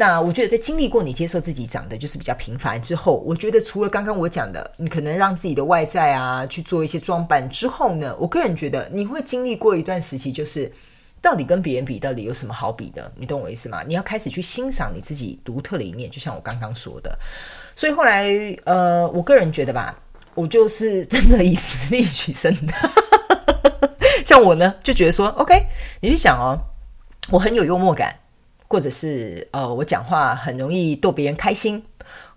[0.00, 10.70] 那我觉得，在经历过你接受自己长得就是比较平凡之后，我觉得除了刚刚我讲的，你可能让自己的外在啊去做一些装扮之后呢，我个人觉得你会经历过一段时期，就是
[11.20, 13.12] 到底跟别人比，到底有什么好比的？
[13.16, 13.82] 你懂我意思吗？
[13.86, 17.18] 你要开始去欣赏你自己独特的一面，就像我刚刚说的。
[17.74, 18.28] 所以后来，
[18.64, 20.00] 呃，我个人觉得吧，
[20.34, 22.72] 我就是真的以实力取胜的。
[24.24, 25.66] 像我呢，就觉得说，OK，
[26.00, 26.58] 你去想哦，
[27.30, 28.20] 我很有幽默感，
[28.66, 31.82] 或者是呃，我讲话很容易逗别人开心。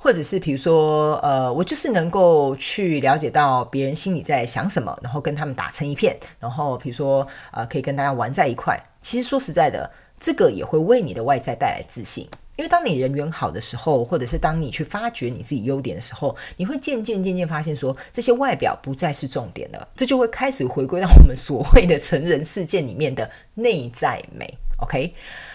[0.04, 8.84] 或者是比如说，呃，我就是能够去了解到别人心里在想什么，然后跟他们打成一片，然后比如说，呃，可以跟大家玩在一块。
[9.04, 24.58] 其实说实在的，这个也会为你的外在带来自信，因为当你人缘好的时候，或者是当你去发掘你自己优点的时候，你会渐渐渐渐发现说，这些外表不再是重点了，这就会开始回归到我们所谓的成人世界里面的内在美。
[24.82, 25.13] OK。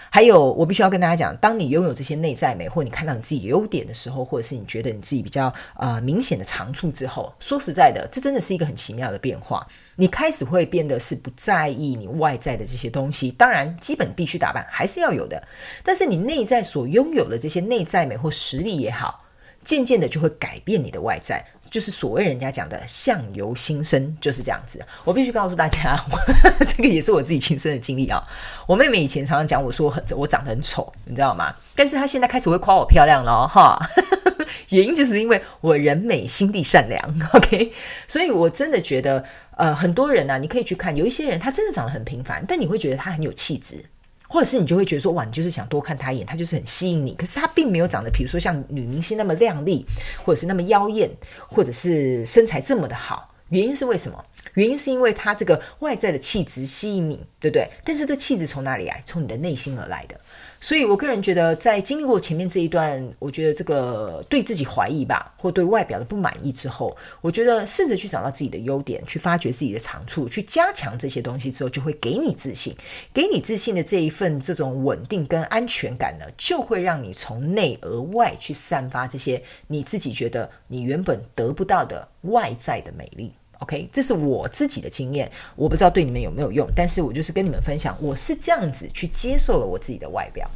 [0.09, 9.67] 还有，我必须要跟大家讲，当你拥有这些内在美，或你看到你自己优点的时候，或者是你觉得你自己比较呃明显的长处之后，说实在的，这真的是一个很奇妙的变化。
[9.97, 15.45] 你开始会变得是不在意你外在的这些东西，当然基本必须打扮还是要有的，
[15.83, 19.25] 但是你内在所拥有的这些内在美或实力也好，
[19.61, 21.45] 渐渐的就会改变你的外在。
[21.69, 24.79] 就是所谓人家讲的相由心生，就是这样子。
[25.03, 25.97] 我必须告诉大家，
[26.67, 28.21] 这个也是我自己亲身的经历啊。
[28.67, 31.53] 我妹妹以前常常讲我说很我长得很丑，你知道吗？
[31.75, 33.77] 但是她现在开始会夸我漂亮了哈。
[34.69, 37.01] 原因就是因为我人美心地善良，
[37.33, 37.71] OK。
[38.07, 39.23] 所以我真的觉得，
[39.55, 43.85] 呃，很多人啊，你可以去看，有一些人他真的长得很平凡，但你会觉得他很有气质。
[44.27, 47.13] 或者是你就会觉得说，哇，你就是想多看他一眼，他就是很吸引你。
[47.15, 49.85] 可是他并没有长得，比如说像女明星那么靓丽，
[50.23, 51.09] 或者是那么妖艳，
[51.47, 53.33] 或者是身材这么的好。
[53.49, 54.25] 原因是为什么？
[54.55, 57.65] 原因是因为他这个外在的气质吸引你，对不对？
[57.85, 59.01] 但是这气质从哪里来？
[59.05, 60.19] 从你的内心而来的。
[60.59, 72.75] 所以，我个人觉得，在经历过前面这一段，我觉得这个对自己怀疑吧，或对外表的不满意之后，我觉得试着去找到自己的优点，去发掘自己的长处，去加强这些东西之后，就会给你自信，
[73.13, 83.33] 给你自信的这一份这种稳定跟安全感呢，就会让你从内而外去散发这些你自己觉得你原本得不到的外在的美丽。
[83.59, 90.49] OK，这是我自己的经验，我不知道对你们有没有用，但是我就是跟你们分享，我是这样子去接受了我自己的外表，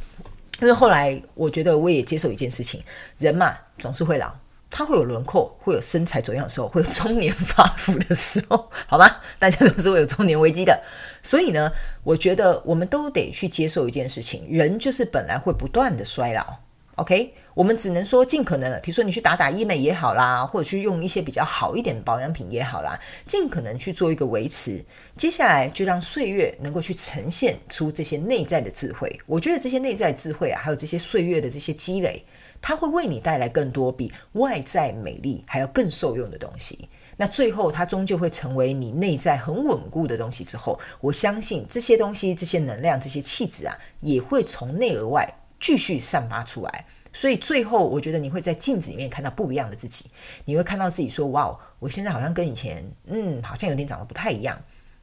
[0.60, 2.82] 因为后来我觉得我也接受一件事情，
[3.18, 4.32] 人嘛总是会老，
[4.70, 10.80] 他会有轮廓，会有身材走样的时候，会有中年发福的时候，好吧， 大家都是会有中年危机的，
[11.22, 11.72] 所以呢，
[12.04, 16.58] 我觉得我们都得去接受一件事情，人就是本来会不断的衰老。
[16.96, 24.82] OK，我们只能说尽可能的，比如说你去打打医美也好啦，或者去用一些比较好一点的保养品也好啦，尽可能去做一个维持。
[25.16, 29.20] 接下来就让岁月能够去呈现出这些内在的智慧。
[29.26, 32.24] 我觉得这些内在智慧啊，还有这些岁月的这些积累，
[32.60, 36.88] 它会为你带来更多比外在美丽还要更受用的东西。
[37.18, 40.42] 那最后它终究会成为你内在很稳固的东西。
[40.42, 45.28] 之后，我相信这些东西、这些能量、这些气质啊，也会从内而外。
[45.60, 50.06] 继续散发出来，所以最后我觉得你会在镜子里面看到不一样的自己，
[50.44, 54.58] 你会看到自己说：“哇，我现在好像跟以前，嗯，好像有点长得不太一样，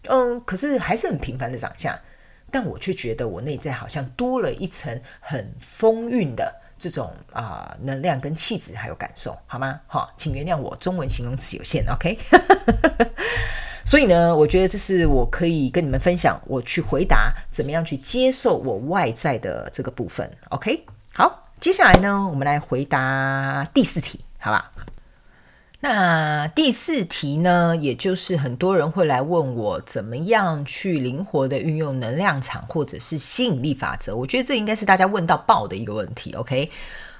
[0.07, 1.97] 嗯，可是还是很平凡的长相，
[2.51, 9.79] 但我却觉得我内在好像多了一层很丰韵的这种啊、能量跟气质还有感受，好吗？
[9.85, 12.17] 好，请原谅我中文形容词有限，OK。
[13.85, 20.31] 所以呢，我觉得这是我可以跟你们分享，我去回答怎么样去接受我外在的这个部分。
[20.49, 24.71] OK，好，接下来呢，我们来回答第四题，好吧？
[25.81, 34.15] 那第四题呢，也就是很多人会来问我，怎么样去灵活的运用能量场或者是吸引力法则？
[34.15, 36.33] 我觉得这应该是大家问到爆的一个问题。
[36.33, 36.71] OK。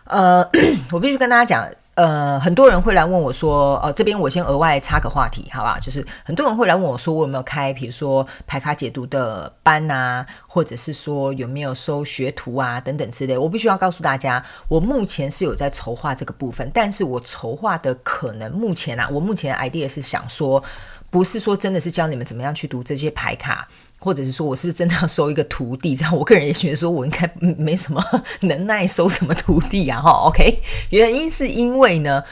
[0.10, 0.43] 呃，
[0.91, 5.78] 我必须跟大家讲，呃，很多人会来问我说，呃，这边我先额外插个话题，好吧？
[5.80, 13.38] 就是很多人会来问我说，我有没有开，比如说排卡解读的班啊，或者是说有没有收学徒啊，等等之类。
[13.38, 20.63] 我必须要告诉大家，我目前是有在筹划这个部分，但是我筹划的可能目前啊，我目前 idea 是想说，
[21.12, 23.67] 不是说真的是教你们怎么样去读这些排卡。
[24.00, 25.96] 或者是说我是不是真的要收一个徒弟？
[25.96, 28.02] 这样我个人也觉得说我应该没什么
[28.42, 30.00] 能耐收什么徒弟啊。
[30.00, 32.24] 哈，OK，原因是因为呢，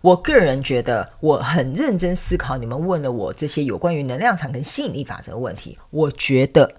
[0.00, 6.76] 我个人觉得我很认真思考你们问了我这些有关于能量场跟吸引力法则的问题，我觉得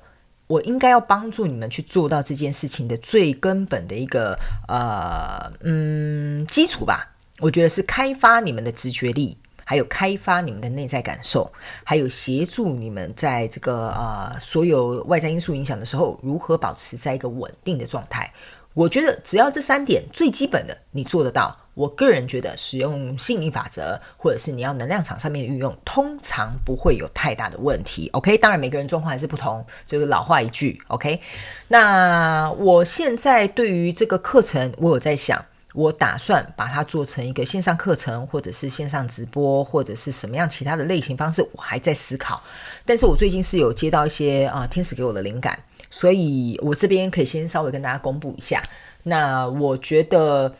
[0.47, 7.13] 我应该要帮助你们去做到这件事情的最根本的一个呃嗯基础吧。
[7.39, 9.37] 我觉得是开发你们的直觉力。
[9.69, 11.51] 还有开发你们的内在感受，
[11.83, 18.31] 还有协助你们在这个呃所有外在因素影响的时候，如何保持在一个稳定的状态。
[18.73, 28.07] 我觉得只要这三点最基本的你做得到，我个人觉得使用吸引力法则，或者是你要能量场上面的运用，通常不会有太大的问题。
[28.13, 30.81] OK，当然每个人状况还是不同，就是老话一句。
[30.87, 31.19] OK，
[31.67, 35.43] 那我现在对于这个课程，我有在想。
[35.73, 42.41] 我打算把它做成一个线上课程，或者是线上直播，或者是什么样其他的类型方式，我还在思考。
[42.85, 45.57] 但是我最近是有接到一些啊、天使给我的灵感，
[45.89, 48.63] 所以我这边可以先稍微跟大家公布一下。
[49.03, 50.53] 那我觉得。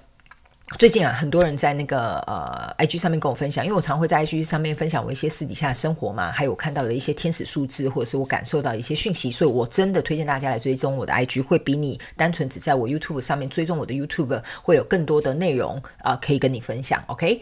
[0.75, 17.01] 最近啊，很多人在那个呃 IG 上面跟我分享，因为我常会在 IG 上面分享我一些私底下生活嘛，还有看到的一些天使数字，或者是我感受到一些讯息，所以我真的推荐大家来追踪我的 IG，会比你单纯只在我 YouTube 上面追踪我的 YouTube 会有更多的内容啊、可以跟你分享。
[17.07, 17.41] OK，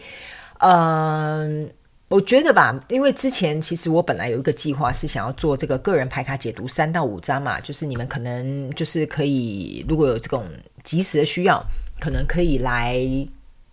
[0.60, 1.68] 嗯，
[2.06, 10.44] 我觉得吧，因为之前其实我本来有一个计划是想要做这个个人牌卡解读三到五张嘛，就是你们可能就是可以如果有这种
[10.84, 11.60] 即时的需要。
[11.98, 12.98] 可能可以来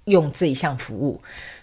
[0.05, 1.21] 用这一项服务，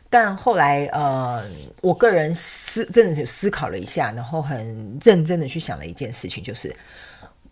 [0.08, 1.42] 但后来呃，
[1.80, 6.74] 我个人思真的是思考了一下，然后很认真的去想了一件事情，就是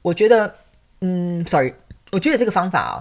[0.02, 0.54] 我觉得，
[1.00, 1.74] 嗯，sorry，
[2.11, 2.98] 我觉得这个方法啊、哦，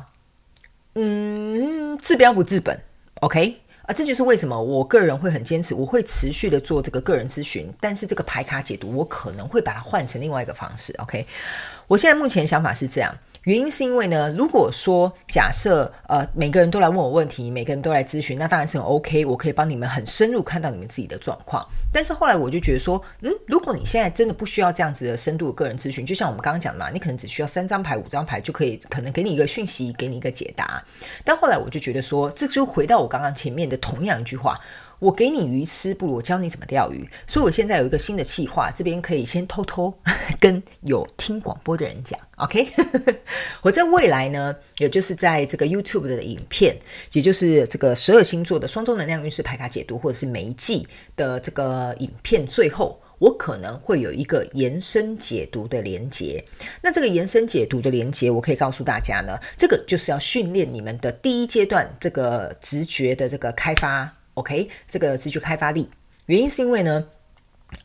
[0.95, 2.77] 嗯，治标不治本
[3.21, 11.25] ，OK 啊，这就是为什么我个人会很坚持，我会持续的做这个个人咨询，但是这个牌卡解读，我可能会把它换成另外一个方式，OK，
[11.87, 13.17] 我现在目前想法是这样。
[13.47, 21.65] 原因是因为呢，如果说假设呃每个人都来问我问题，每个人都来咨询，那当然是很 OK，我可以帮你们很深入看到你们自己的状况。
[21.89, 30.83] 但是后来我就觉得说，嗯，如果你现在真的不需要这样子的深度的个人咨询，就像我们刚刚讲的嘛，你可能只需要三张牌、五张牌就可以，可能给你一个讯息，给你一个解答。
[31.23, 34.59] 但后来我就觉得说，这就回到我刚刚前面的同样一句话。
[34.99, 37.07] 我给你鱼吃，不如我教你怎么钓鱼。
[37.27, 39.93] 所以我现在有一个新的计划，这边可以先偷偷
[40.39, 42.67] 跟有听广播的人讲，OK？
[43.61, 46.75] 我在未来呢，也就是在这个 YouTube 的影片，
[47.13, 56.43] 也就是这个十二星座的双周能量运势牌卡解读，或者是每一季的这个影片最后，我可能会有一个延伸解读的连结。
[56.81, 64.16] 那这个延伸解读的连结，我可以告诉大家呢，这个就是要训练你们的第一阶段这个直觉的这个开发。
[64.37, 65.89] OK，这个直觉开发力，
[66.27, 67.03] 原因是因为呢，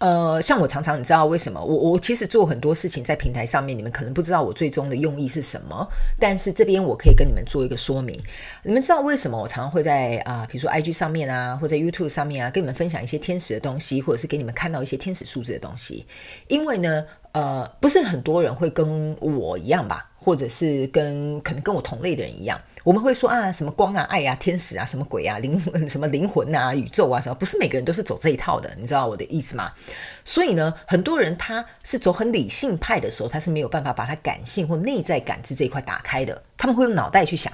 [0.00, 1.58] 呃，像我常常你知道为什么？
[1.64, 5.88] 我我其实做很多事情在平台上面，你们可能不知道我最终的用意是什么，
[6.20, 8.22] 但是这边我可以跟你们做一个说明。
[8.64, 16.04] 你们知道为什么我常常会在啊、比如说 IG 上面啊，或者 YouTube 上面啊，跟你们分享一些天使的东西，或者是给你们看到一些天使数字的东西？
[16.48, 17.06] 因为呢。
[17.32, 25.58] 呃，不是很多人会跟我一样吧，或者是跟可能跟我同类的人一样，我们会说啊，什么光啊、爱啊、天使啊、什么鬼啊、灵
[25.88, 29.72] 什么灵魂啊、宇宙啊什么，不是每个人都是走这一套的，你知道我的意思吗？
[30.24, 37.50] 所以呢，很多人他是走很理性派的时候，他是没有办法把他感性或内在感知这一块打开的，他们会用脑袋去想。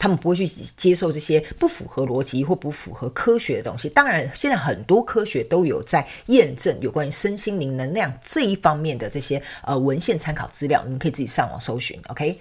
[0.00, 3.86] 他们不会去接受这些不符合逻辑或不符合科学的东西。
[3.90, 12.00] 当然，现在很多科学都有在验证有关于身心灵能量这一方面的这些呃文献参考资料，你们可以自己上网搜寻。
[12.08, 12.38] OK，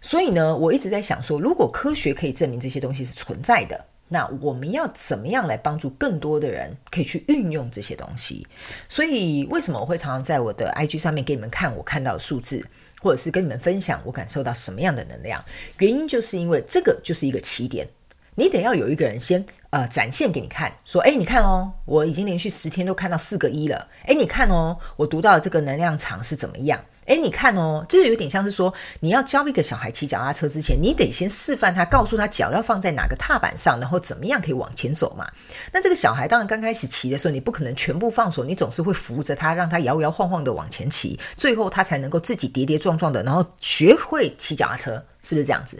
[0.00, 8.44] 所以呢，我一直在想说，如果科学可以证明这些东西是存在的，那我们要怎么样来帮助更多的人可以去运用这些东西？
[8.88, 12.66] 所以，为什么我会常常在我的 IG 上面给你们看我看到的数字？
[13.06, 15.40] 或者是跟你们分享我感受到什么样的能量，
[15.78, 17.88] 原因就是因为这个就是一个起点，
[18.34, 26.84] 你得要有一个人先呃展现给你看，说，诶，你看哦，我已经连续十天都看到四个一了，诶，你看哦，我读到这个能量场是怎么样？
[27.06, 35.26] 诶，你看哦，这个有点像是说，你要教一个小孩骑脚踏车之前，你得先示范他，告诉他脚要放在哪个踏板上，然后怎么样可以往前走嘛。
[35.72, 45.78] 那这个小孩当然刚开始骑的时候，你不可能全部放手，你总是会扶着他，让他摇摇晃晃的往前骑，最后他才能够自己跌跌撞撞的，然后学会骑脚踏车，是不是这样子？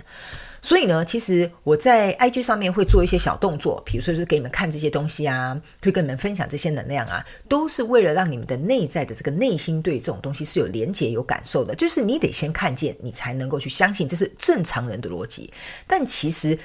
[0.66, 11.72] 所以呢，其实我在 IG 上面会做一些小动作，比如说是给你们看这些东西啊，会跟你们分享这些能量啊，都是为了让你们的内在的这个内心对这种东西是有连接、有感受的。
[11.72, 15.52] 就是你得先看见，你才能够去相信，这是正常人的逻辑。
[15.86, 16.58] 但其实，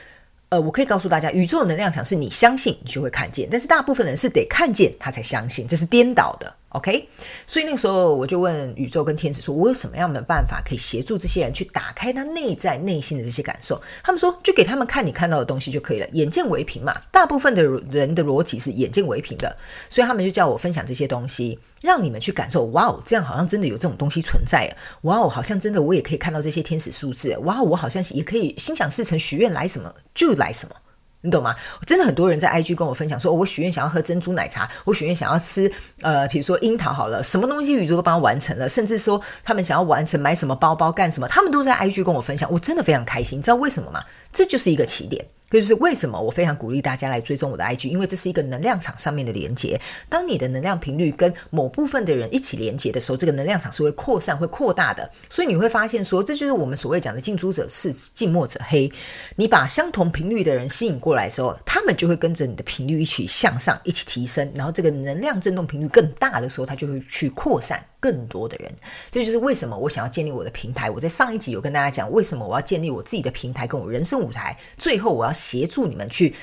[0.50, 6.56] 呃，我可以告诉大家，宇宙能量场是你相信，你就会看见；但是大部分人是得看见他才相信，这是颠倒的。
[6.74, 7.10] OK，
[7.46, 19.58] 所以那个时候我就问宇宙跟天使说：“我有什么样的办法可以协助这些人去打开他内在内心的这些感受？”他们说：“就给他们看你看到的东西就可以了，眼见为凭嘛。”大部分的人的逻辑是眼见为凭的，
[19.90, 22.64] 所以他们就叫我分享这些东西，让你们去感受。
[22.68, 24.74] 哇哦，这样好像真的有这种东西存在。
[25.02, 27.38] 哇哦，好像真的我也可以看到这些天使数字。
[27.40, 30.76] 哇哦，我好像也可以心想事成，许愿来什么就来什么。
[31.22, 31.56] 你懂吗？
[31.86, 43.40] 真的很多人在 IG 跟我分享说，我许愿想要喝珍珠奶茶，我许愿想要吃呃，比如说樱桃好了，什么东西宇宙都帮他完成了，甚至说他们想要完成买什么包包干什么，他们都在 IG 跟我分享，我真的非常开心。
[43.40, 44.04] 你知道为什么吗？
[44.32, 45.26] 这就是一个起点。
[45.60, 49.80] 就是为什么我非常鼓励大家来追踪我的 IG，因为这是一个能量场上面的连接。
[50.08, 55.10] 当你的能量频率跟某部分的人一起连接的时候，这个能量场是会扩散、会扩大的。
[55.30, 58.92] 所以你会发现说，这就是我们所谓讲的近朱者赤，近墨者黑。
[59.36, 64.52] 你把相同频率的人吸引过来的时候，他们就会跟着你的频率一起向上，一起提升。
[64.56, 67.86] 然后这个能量振动频率更大的时候，它就会去扩散。
[68.02, 68.74] 更多的人，
[69.12, 70.90] 这就是为什么我想要建立我的平台。
[70.90, 74.58] 我在上一集有跟大家讲，为什么我要建立我自己的平台，跟我人生舞台。
[74.76, 76.36] 最后，我要协助你们去，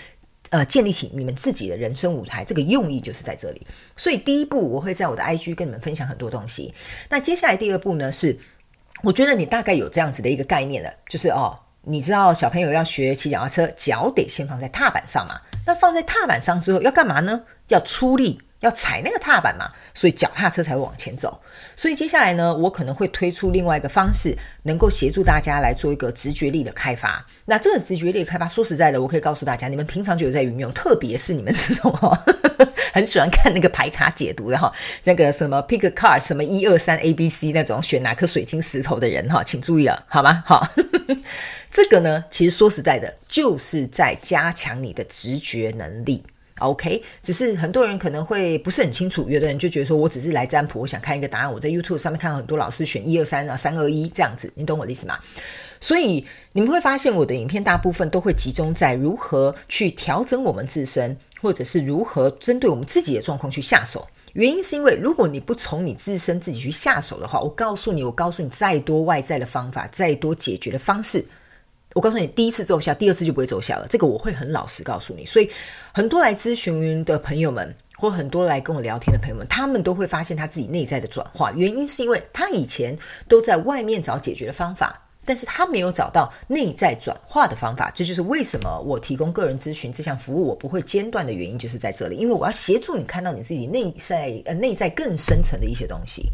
[0.50, 2.44] 呃，建立起你们自己的人生舞台。
[2.44, 3.66] 这个用意就是在这里。
[3.96, 6.72] 所以，第一步我会在我的 IG 跟你们分享很多东西。
[7.10, 8.38] 那接下来第二步呢，是
[9.02, 15.40] 我觉得你大概有这样子的一个概念了，就是哦，你知道小朋友要学骑脚踏车，脚得先放在踏板上嘛。
[15.66, 17.42] 那放在踏板上之后要干嘛呢？
[17.66, 18.42] 要出力。
[18.60, 21.40] 要踩那个踏板嘛，所以脚踏车才会往前走。
[21.76, 27.24] 所以接下来呢，我可能会推出另外一个方式，能够协助大家来做一个直觉力的开发。
[27.44, 32.12] 那这个直觉力的开发，说实在的，我可以告诉大家，你们平常就有在运用， 特别是你们这种哈，
[32.92, 34.72] 很喜欢看那个牌卡解读的哈，
[35.04, 40.42] 那个什么 pick a card，什么一二三 A B C 那种选哪颗水晶石头的人哈，请注意了，好吗？
[40.44, 40.66] 好，
[41.70, 46.24] 这个呢，其实说实在的，就是在加强你的直觉能力。
[46.58, 51.52] OK，只是很多人可能会不是很清楚，有的人就觉得说，我只是来占卜，我想看一个答案。
[51.52, 55.18] 我在 YouTube 上面看到很多老师选一二三啊，三二一这样子，你懂我的意思吗？
[55.80, 64.08] 所以你们会发现，我的影片大部分都会集中在如何去调整我们自身，或者是如何针对我们自己的状况去下手。
[64.32, 71.24] 原因是因为，如果你不从你自身自己去下手的话，我告诉你，我告诉你，再多外在的方法，再多解决的方式。
[71.98, 73.86] 我告诉你，第一次奏效，第二次就不会奏效了。
[73.90, 75.26] 这个我会很老实告诉你。
[75.26, 75.50] 所以，
[75.92, 81.50] 很多来咨询的朋友们，或很多来跟我聊天的朋友们，他们都会发现他自己内在的转化。
[81.56, 82.96] 原因是因为他以前
[83.26, 87.90] 都在外面找解决的方法，但是他没有找到内在转化的方法。
[87.92, 92.14] 这就是为什么我提供个人咨询这项服务，我不会间断的原因，就是在这里。
[92.14, 96.30] 因为我要协助你看到你自己内在呃内在更深层的一些东西。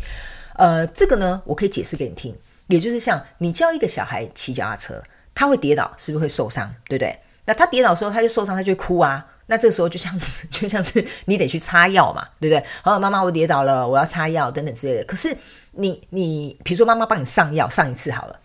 [0.56, 2.36] 呃，这个呢，我可以解释给你听。
[2.66, 5.02] 也就是像你教一个小孩骑脚踏车。
[5.34, 6.74] 他会跌倒，是不是会受伤？
[6.88, 7.18] 对不对？
[7.46, 9.26] 那他跌倒的时候，他就受伤，他就会哭啊。
[9.46, 12.66] 那这个时候就像是， 就像是你得去擦药嘛，对不对？
[12.82, 15.04] 好，妈妈，我跌倒了，我要擦药等等之类的。
[15.04, 15.36] 可是
[15.72, 18.40] 你，你比如说妈妈帮你上药，上一次好了。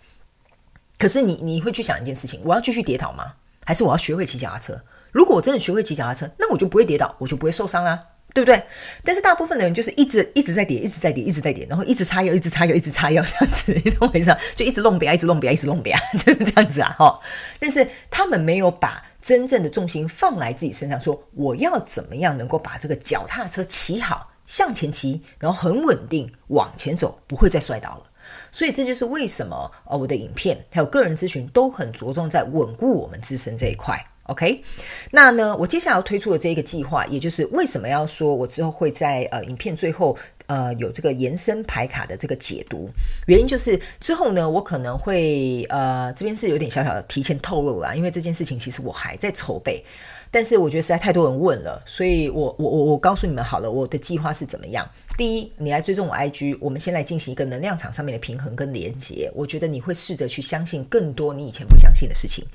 [0.97, 3.25] 可是你，你会去想一件事情：我要继续跌倒吗？
[3.63, 4.81] 还是我要学会骑脚踏车？
[5.13, 8.03] 如果我真的学会骑脚踏车，那我就不会跌倒，我就不会受伤啊。
[8.39, 8.63] 对不对？
[9.03, 14.35] 但是大部分的人就是一直一直在跌，一直在跌，一直在跌，然后一直擦药，一直擦药，一直擦药，这样子，你懂我意思？
[14.55, 17.19] 就一直弄别，一直弄别，一直弄别，就是这样子啊，哈。
[17.59, 28.03] 但是他们没有把真正的重心放来自己身上，说我要怎么样能够把这个脚踏车骑好，向前骑，然后很稳定往前走，不会再摔倒了。
[28.51, 34.08] 所以这就是为什么呃，我的影片还有个人咨询都很着重在稳固我们自身这一块。
[34.29, 34.63] OK，
[35.11, 40.15] 那呢，我接下来要推出的这一个计划，也就是为什么要说我之后会在呃影片最后
[40.45, 42.89] 呃有这个延伸牌卡的这个解读，
[43.25, 49.83] 原因就是之后呢，我可能会呃这边是有点小小的提前透露啦，因为这件事情其实我还在筹备。
[50.31, 54.87] 但是我觉得实在太多人问了，所以我我我我告诉你们好了，我的计划是怎么样？
[55.17, 59.29] 第一，你来追踪我 IG，我们先来进行一个能量场上面的平衡跟连接。
[59.33, 62.45] 我觉得你会试着去相信更多你以前不相信的事情。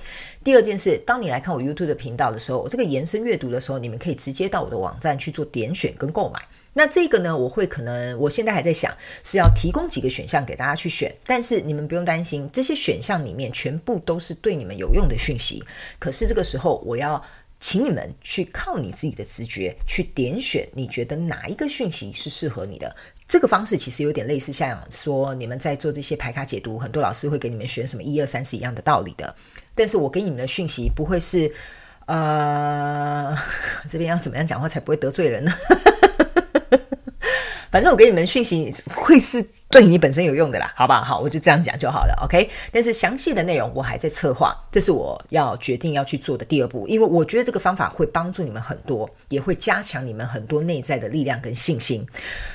[0.43, 6.41] 第二件事，当你来看我 YouTube 的频道的时候，我这个延伸阅读的时候，你们可以直接到我的网站去做点选跟购买。
[6.77, 15.63] 那这个呢，我会可能我现在还在想是要提供几个选项给大家去选，但是你们不用担心，这些选项里面全部都是对你们有用的讯息。
[15.99, 17.21] 可是这个时候我要。
[17.67, 22.95] 请你们去靠你自己的直觉去点选，你觉得哪一个讯息是适合你的？
[23.27, 29.35] 这个方式其实有点类似，像说你们在做这些排卡解读，很多老师会给你们选什么一二三是一样的道理的。
[29.75, 31.51] 但是我给你们的讯息不会是，
[32.05, 33.35] 呃，
[33.89, 35.51] 这边要怎么样讲话才不会得罪人呢？
[37.75, 39.45] 反正我给你们讯息会是。
[39.71, 41.03] 对你本身有用的啦，好吧？
[41.03, 42.49] 好，我就这样讲就好了，OK。
[42.71, 52.07] 但是详细的内容我还在策划，这是我要决定要去做的第二步，因为我觉得这个方法会帮助你们很多，也会加强你们很多内在的力量跟信心。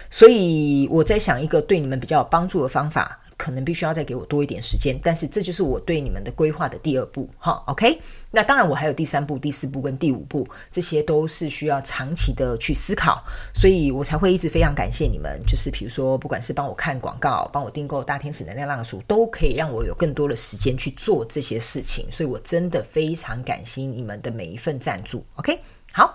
[0.09, 3.19] 所以我在想一个对你们比较有帮助的方法。
[3.39, 8.01] 可能必须要再给我多一点时间，但是这就是我对你们的规划的第二步，哈，OK。
[8.31, 13.23] 那当然我还有第三步、第四步跟第五步，这些都是需要长期的去思考，
[13.53, 15.41] 所以我才会一直非常感谢你们。
[15.47, 25.61] 就是比如说，不管是帮我看广告、帮我订购大天使能量蜡烛，都可以让我有更多的时间去做这些事情，所以我真的非常感谢你们的每一份赞助，OK。
[25.93, 26.13] 好。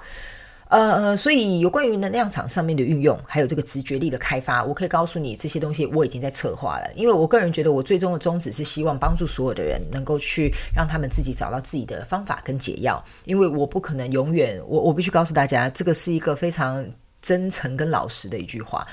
[0.74, 6.90] 呃呃，所以有关于能量场上面的运用，还有这个直觉力的开发，我可以告诉你这些东西我已经在策划了。
[6.96, 13.00] 因为我个人觉得，我最终的宗旨是希望帮助所有的人能够去让他们自己找到自己的方法跟解药。
[13.24, 16.84] 因为我不可能永远，我我必须告诉大家，这个是一个非常
[17.22, 18.84] 真诚跟老实的一句话。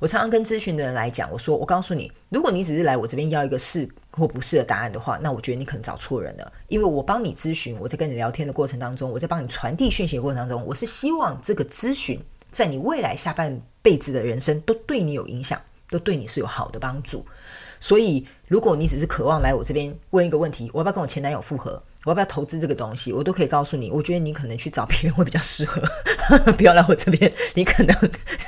[0.00, 6.52] 我常常跟咨询的人来讲，我说：“我告诉你，如果你只是来我这边要一个是或不是的答案的话，那我觉得你可能找错人了。
[6.68, 12.18] 因为我帮你咨询，我在跟你聊天的过程当中，我在帮你传递讯息的过程当中，我是希望这个咨询
[12.50, 17.22] 在你未来下半辈子的人生都对你有影响，都对你是有好的帮助。
[17.78, 23.12] 所以，如果你只是渴望来我这边问一个问题，我要不要跟我前男友复合？”我要不要投资这个东西？
[23.12, 23.90] 我都可以告诉你。
[23.90, 25.82] 我觉得你可能去找别人会比较适合，
[26.56, 27.94] 不要来我这边，你可能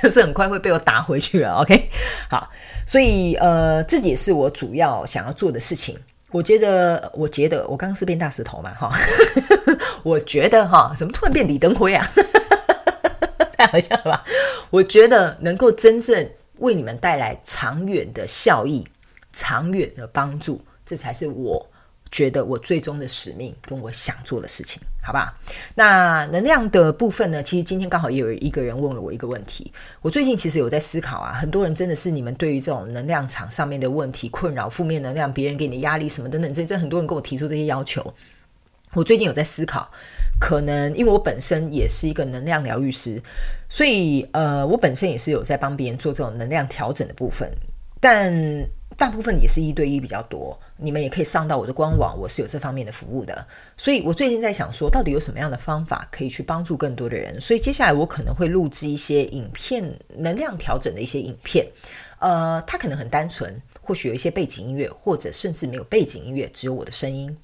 [0.01, 1.53] 就是很快会被我打回去了。
[1.61, 1.89] OK，
[2.29, 2.49] 好，
[2.85, 5.97] 所以呃，这也是我主要想要做的事情。
[6.31, 8.91] 我觉得，我觉得我刚刚是变大石头嘛，哈，
[10.01, 12.03] 我觉得哈，怎么突然变李登辉啊？
[13.55, 14.23] 太好笑了吧？
[14.71, 16.27] 我觉得能够真正
[16.57, 18.87] 为你们带来长远的效益、
[19.31, 21.69] 长远的帮助，这才是我。
[22.13, 25.35] 觉得我最终的使命跟我想做的事情，好吧？
[25.73, 27.41] 那能量的部分呢？
[27.41, 29.73] 其实今天刚好也有一个人问了我一个问题。
[29.99, 38.13] 我最近其实有在思考啊，很多人真的是你们对于这种能量场上面的问题困扰，负面能量，别人给你的压力什么等等，这这很多人跟我提出这些要求。
[38.93, 39.89] 我最近有在思考，
[40.39, 43.19] 可能因为我本身也是一个能量疗愈师，
[43.67, 47.51] 所以呃，我本身也是有在帮别人做这种能量调整的部分，
[47.99, 48.31] 但。
[48.97, 53.45] 大部分也是一对一比较多，你们也可以上到我的官网，我是有这方面的服务的。
[53.75, 57.39] 所以我最近在想说，到底有什么样的方法可以去帮助更多的人？
[57.41, 59.83] 所以接下来我可能会录制一些影片，
[60.17, 61.67] 能量调整的一些影片。
[62.19, 67.35] 呃，它可能很单纯，或许有一些背景音乐，或者甚至没有背景音乐，只有我的声音。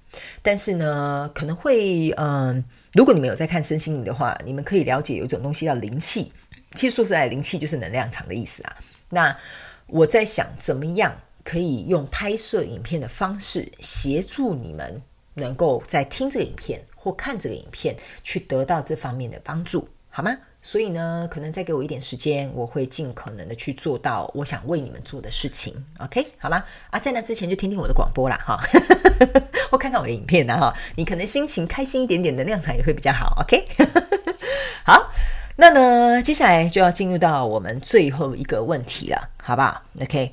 [0.41, 6.31] 但是呢，可能会，嗯、如果你们有在看身心灵的话，你们可以了解有一种东西叫灵气。
[6.75, 8.77] 其实说实在，灵气就是能量场的意思啊。
[9.09, 9.35] 那
[9.87, 11.13] 我在想，怎么样？
[11.49, 15.01] 可以用拍摄影片的方式协助你们，
[15.33, 20.37] 能够在听这个影片或看这个影片，去得到这方面的帮助，好吗？
[20.61, 25.73] 所以呢，可能再给我一点时间，我会尽可能的去做到我想为你们做的事情。
[25.97, 26.63] OK，好吗？
[26.91, 28.55] 啊，在那之前就听听我的广播啦，哈，
[29.71, 33.35] 或看看我的影片呢，哈，你可能心情开心一点点，能量场也会比较好。
[33.41, 33.67] OK，
[34.85, 35.11] 好，
[35.55, 40.31] 那呢，接下来就要进入到我们最后一个问题了，好不好？OK。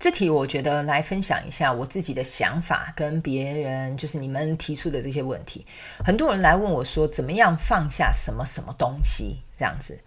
[0.00, 5.66] 这题我觉得来分享一下我自己的想法，跟别人就是你们提出的这些问题，
[6.02, 10.00] 很多人来问我说，怎么样放下什么什么东西这样子，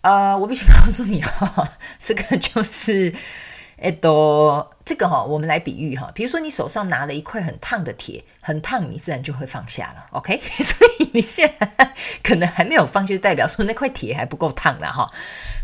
[0.00, 1.70] 呃，我必须告诉你哈，
[2.00, 3.14] 这个就是，
[3.78, 10.40] 哎，都这个哈，我们来比喻哈，比如说你手上拿了一块很烫的铁，很烫，你自然就会放下了，OK？
[10.42, 15.08] 所以你现在可能还没有放，就代表说那块铁还不够烫了哈。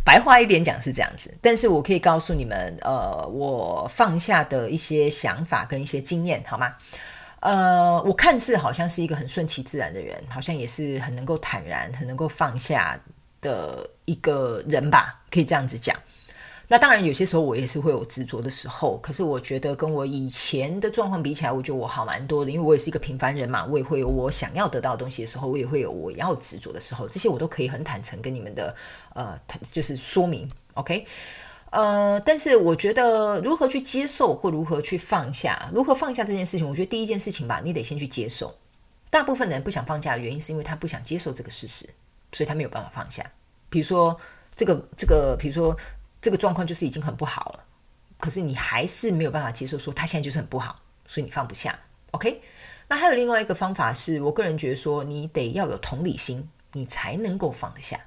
[0.04, 6.74] 白话一点讲是这样子，但是我可以告诉你们，呃，我放下的一些想法跟一些经验，好吗？
[7.40, 12.98] 呃，我看似好像是一个很顺其自然的人，好像也是很能够坦然、很能够放下
[13.40, 15.96] 的一个人吧，可以这样子讲。
[16.72, 18.96] 那当然，有些时候我也是会有执着的时候。
[19.02, 22.50] 可是我觉得跟我以前的状况比起来，我觉得我好蛮多的。
[22.50, 27.06] 因为我也是一个平凡人嘛，我也会有我想要得到的东西的时候，我也会有我要执着的时候。
[27.06, 28.74] 这些我都可以很坦诚跟你们的
[29.12, 29.38] 呃，
[29.70, 30.50] 就是说明。
[30.72, 31.06] OK，
[31.68, 38.56] 呃，但是我觉得如何去接受或如何去放下，如何放下这件事情，我觉得第一件事情吧，你得先去接受。
[39.10, 41.84] 大部分人不想放下的原因，是因为他不想接受这个事实，
[42.32, 43.22] 所以他没有办法放下。
[43.68, 44.18] 比如说
[44.56, 45.76] 这个这个，比如说。
[46.22, 47.64] 这个状况就是已经很不好了，
[48.18, 51.78] 可是你还是没有办法接受，说他现在就是很不好，所以你放不下。
[52.12, 52.40] OK，
[52.88, 58.06] 那还有另外一个方法是，我个人觉得说，你得要有同理心，你才能够放得下。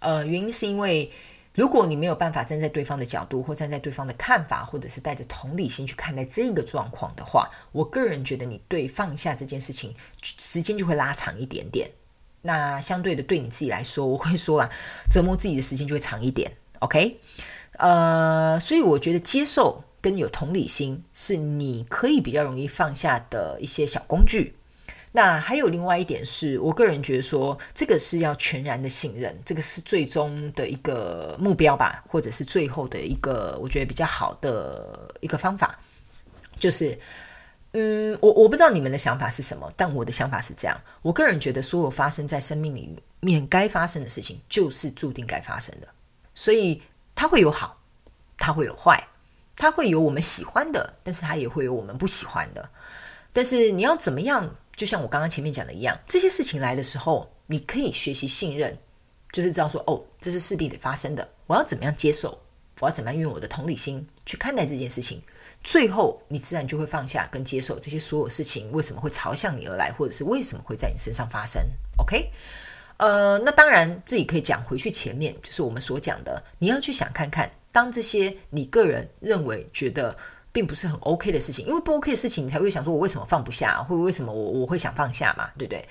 [0.00, 1.10] 呃，原因是因为
[1.54, 11.92] 如果你没有办法站在对方的角度，或站在对方的看法，或者是带着同理心去看待这个状况的话，我个人觉得你对放下这件事情时间就会拉长一点点。
[12.42, 14.68] 那相对的，对你自己来说，我会说啦，
[15.10, 16.52] 折磨自己的时间就会长一点。
[16.80, 17.20] OK。
[17.78, 24.56] 呃，所以我觉得接受跟有同理心是你可以比较容易放下的一些小工具。
[25.16, 35.78] 那还有另外一点是，我个人觉得说，这个是要全然的信任，这个是最终的一个目标吧，或者是最后的一个我觉得比较好的一个方法，
[36.58, 36.98] 就是，
[37.74, 45.86] 嗯，我我不知道你们的想法是什么，但我的想法是这样，我个人觉得，所有发生在生命里面该发生的事情，就是注定该发生的，
[46.34, 46.82] 所以
[47.14, 47.80] 它会有好，
[48.36, 49.08] 它会有坏，
[49.56, 52.70] 它会有我们喜欢的，但是它也会有我们不喜欢的，
[53.32, 54.56] 但是你要怎么样？
[54.76, 58.76] 就像我刚刚前面讲的一样，这些事情来的时候，你可以学习信任，
[59.30, 61.28] 就是知道说，哦，这是势必得发生的。
[61.46, 62.40] 我要怎么样接受？
[62.80, 65.22] 我要怎么样用我的同理心去看待这件事情？
[65.62, 71.64] 最后，你自然就会放下跟接受这些所有事情为什么会朝向你而来，或者是为什么会在你身上发生。
[71.98, 72.32] OK，
[72.96, 80.16] 呃，那当然自己可以讲回去前面，就是我们所讲的，你要去想看看，当这些你个人认为觉得。
[80.54, 85.84] 并不是很 OK 的事情，因为不 OK 的事情，你才会想说，我为什么放不下，或为什么我我会想放下嘛，对不对？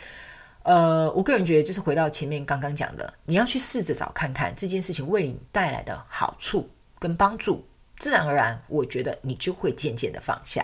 [0.62, 10.64] 呃，我个人觉得，就是回到前面刚刚讲的，你要去试着找看看这件事情为你带来的好处跟帮助，自然而然，我觉得你就会渐渐的放下。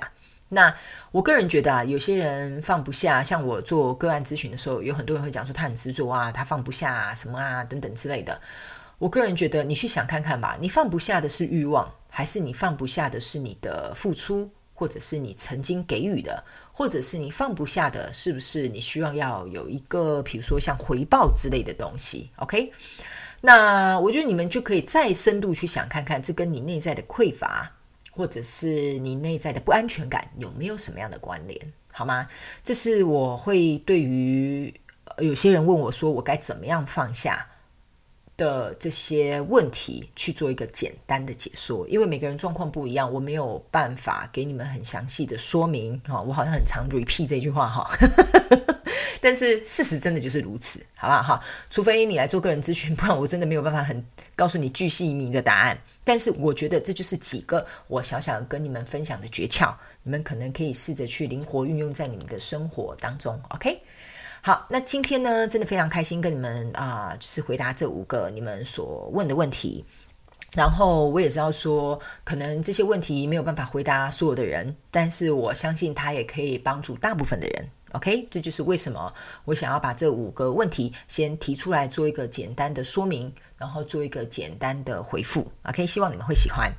[0.49, 0.73] 那
[1.11, 8.41] 我个人觉得啊，有些人放不下，像我做个案咨询的时候，有很多人会讲说他很执着啊，他放不下啊，什么啊等等之类的。
[8.97, 16.43] 我个人觉得，你去想看看吧，你放不下的是欲望，还是你放不下的是你的付出，或者是你曾经给予的，
[16.73, 22.73] 或者是你放不下的，是不是你需要要有一个，比如说像回报之类的东西？OK，
[23.41, 27.71] 那我觉得你们就可以再深度去想看看，这跟你内在的匮乏，
[28.19, 31.57] 或者是你内在的不安全感有没有什么样的关联？
[31.89, 32.27] 好吗？
[32.61, 34.73] 这是我会对于
[35.19, 37.47] 有些人问我说，我该怎么样放下？
[38.35, 46.21] 的这些问题去做一个简单的解说，因为每个人状况不一样，我没有办法给你们很详细的说明哈。
[46.21, 47.89] 我好像很常 repeat 这句话哈，
[49.21, 51.43] 但是事实真的就是如此，好不好哈？
[51.69, 55.77] 除非你来做个人咨询，不然我真的没有办法很告诉你巨细靡的答案。
[56.03, 59.73] 但是我觉得这就是几个我小小跟你们分享的诀窍，
[60.03, 63.81] 你们可能可以试着去灵活运用在你们的生活当中，OK？
[64.41, 69.85] 好，那今天呢，真的非常开心跟你们啊、就是回答这五个你们所问的问题。
[70.55, 77.69] 然后我也知道说，可能这些问题没有办法回答所有的人，但是我相信它也可以帮助大部分的人。
[77.93, 79.11] OK，这就是为什么
[79.45, 85.51] 我想要把这五个问题先提出来做一个简单的说明，然后做一个简单的回复。
[85.63, 86.71] OK，希望你们会喜欢。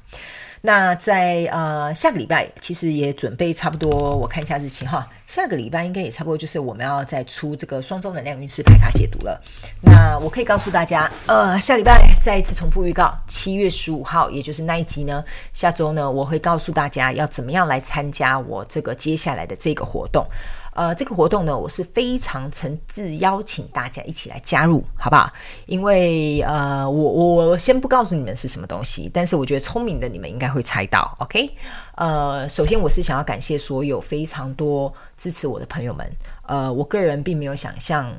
[0.63, 5.09] 那在呃下个礼拜，其实也准备差不多，我看一下日期哈。
[5.25, 9.41] 下个礼拜应该也差不多，就是我们要再出这个双周能量运势牌卡解读了。
[9.81, 20.27] 那我可以告诉大家，呃，下礼拜再一次重复预告，七月十五号，也就是那一集呢，下周呢，我会告诉大家要怎么样来参加我这个接下来的这个活动。
[20.73, 25.31] 呃，这个活动呢，我是非常诚挚邀请大家一起来加入，好不好？
[25.67, 31.51] 因为呃，我我先不告诉你们是什么东西，但是我觉得聪明的你们应该会猜到，OK？
[31.97, 36.11] 呃，首先我是想要感谢所有非常多支持我的朋友们，
[36.47, 38.15] 呃，我个人并没有想象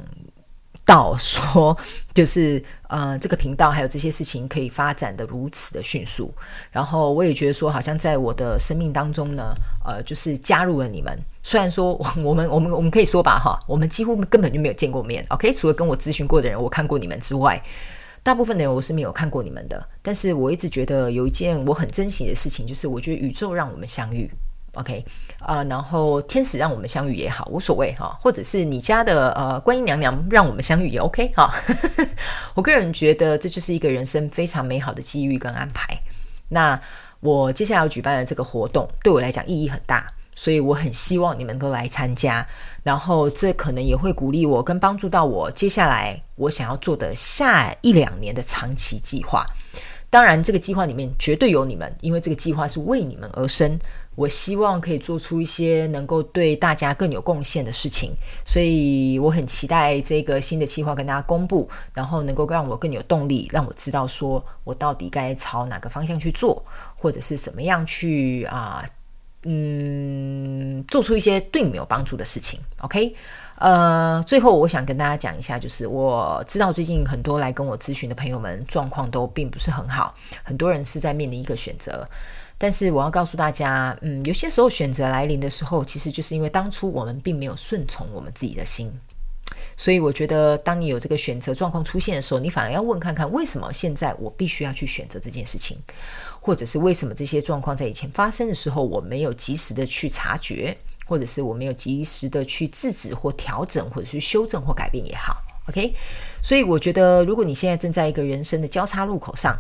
[0.92, 1.78] 到说，
[2.14, 6.30] 就是呃，这个频道还有这些事情可以发展的如此的迅速，
[6.70, 9.54] 然后我也觉得说，好像在我的生命当中呢，
[9.86, 11.18] 呃，就是加入了你们。
[11.44, 15.54] 虽然说 我们我们我们可以说吧哈，我们几乎根本就没有见过面，OK？
[15.54, 17.64] 除了跟我咨询过的人，我看过你们之外，
[18.22, 19.88] 大部分的人我是没有看过你们的。
[20.02, 24.30] 但是我一直觉得有一件我很珍惜的事情，就是我觉得宇宙让我们相遇
[24.74, 25.06] ，OK？
[25.46, 31.54] 呃，然后天使让我们相遇也好，无所谓哈，或者是你家的呃观音娘娘让我们相遇也 OK 哈。
[32.56, 36.00] 我个人觉得这就是一个人生非常美好的机遇跟安排。
[36.50, 36.80] 那
[37.20, 40.06] 我接下来要举办的这个活动，对我来讲意义很大。
[40.34, 42.44] 所以我很希望你们都来参加，
[42.84, 49.46] 然后这可能也会鼓励我跟帮助到我接下来我想要做的下一两年的长期计划。
[50.10, 53.78] 当然，这个计划里面绝对有你们，因为这个计划是为你们而生。
[54.16, 58.12] 我希望可以做出一些能够对大家更有贡献的事情，
[58.46, 66.64] 所以我很期待这个新的计划跟大家公布，然后能够让我更有动力，让我知道说我到底该朝哪个方向去做，
[66.96, 68.86] 或者是怎么样去啊。
[69.44, 73.16] 嗯，做出一些对你们有帮助的事情，OK？
[73.56, 82.08] 呃，最后我想跟大家讲一下，就是我知道最近很多来跟我咨询的朋友们状况都并不是很好，很多人是在面临一个选择，
[82.62, 88.94] 但是我要告诉大家，嗯，有些时候选择来临的时候，其实就是因为当初我们并没有顺从我们自己的心。
[89.76, 95.76] 所以我觉得，当你有这个选择状况出现的时候，你反而要问看看，为什么现在我必须要去选择这件事情，
[96.40, 105.96] 或者是为什么这些状况在以前发生的时候，我没有及时的去察觉，或者是我没有及时的去制止或调整，或者是修正或改变也好，OK。
[106.44, 109.58] 所以我觉得，如果你现在正在一个人生的交叉路口上，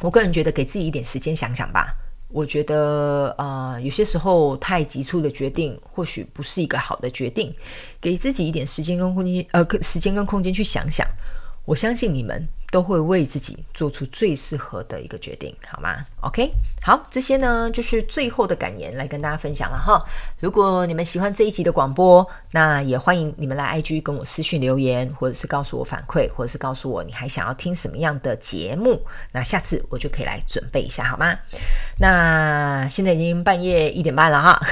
[0.00, 1.94] 我个人觉得给自己一点时间想想吧。
[2.28, 7.54] 我觉得啊、呃，有些时候太急促的决定或许不是一个好的决定，
[8.00, 11.06] 给自己一点时间跟空间，呃，时间跟空间去想想。
[11.64, 16.50] 我相信你们都会为自己做出最适合的一个决定，好吗？OK，
[16.82, 20.02] 好，这些呢就是最后的感言来跟大家分享了哈。
[20.40, 29.00] 如果你们喜欢这一集的广播，那也欢迎你们来 IG 跟我私讯留言，或者是告诉我反馈，或者是告诉我你还想要听什么样的节目，
[29.32, 31.34] 那下次我就可以来准备一下，好吗？
[31.98, 34.60] 那现在已经半夜一点半了哈。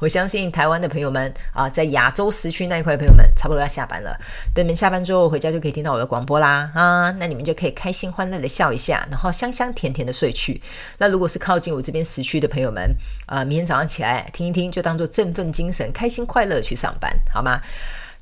[0.00, 4.18] 我相信台湾的朋友们啊，在亚洲时区那一块的朋友们，差不多要下班了。
[4.54, 7.10] 等你们下班之后回家，就可以听到我的广播啦啊！
[7.18, 10.60] 那你们就可以开心欢乐的笑一下，然后香香甜甜的睡去。
[10.98, 12.94] 那如果是靠近我这边时区的朋友们
[13.26, 17.60] 啊，明天早上起来听一听，就当做振奋精神、开心快乐去上班，好吗？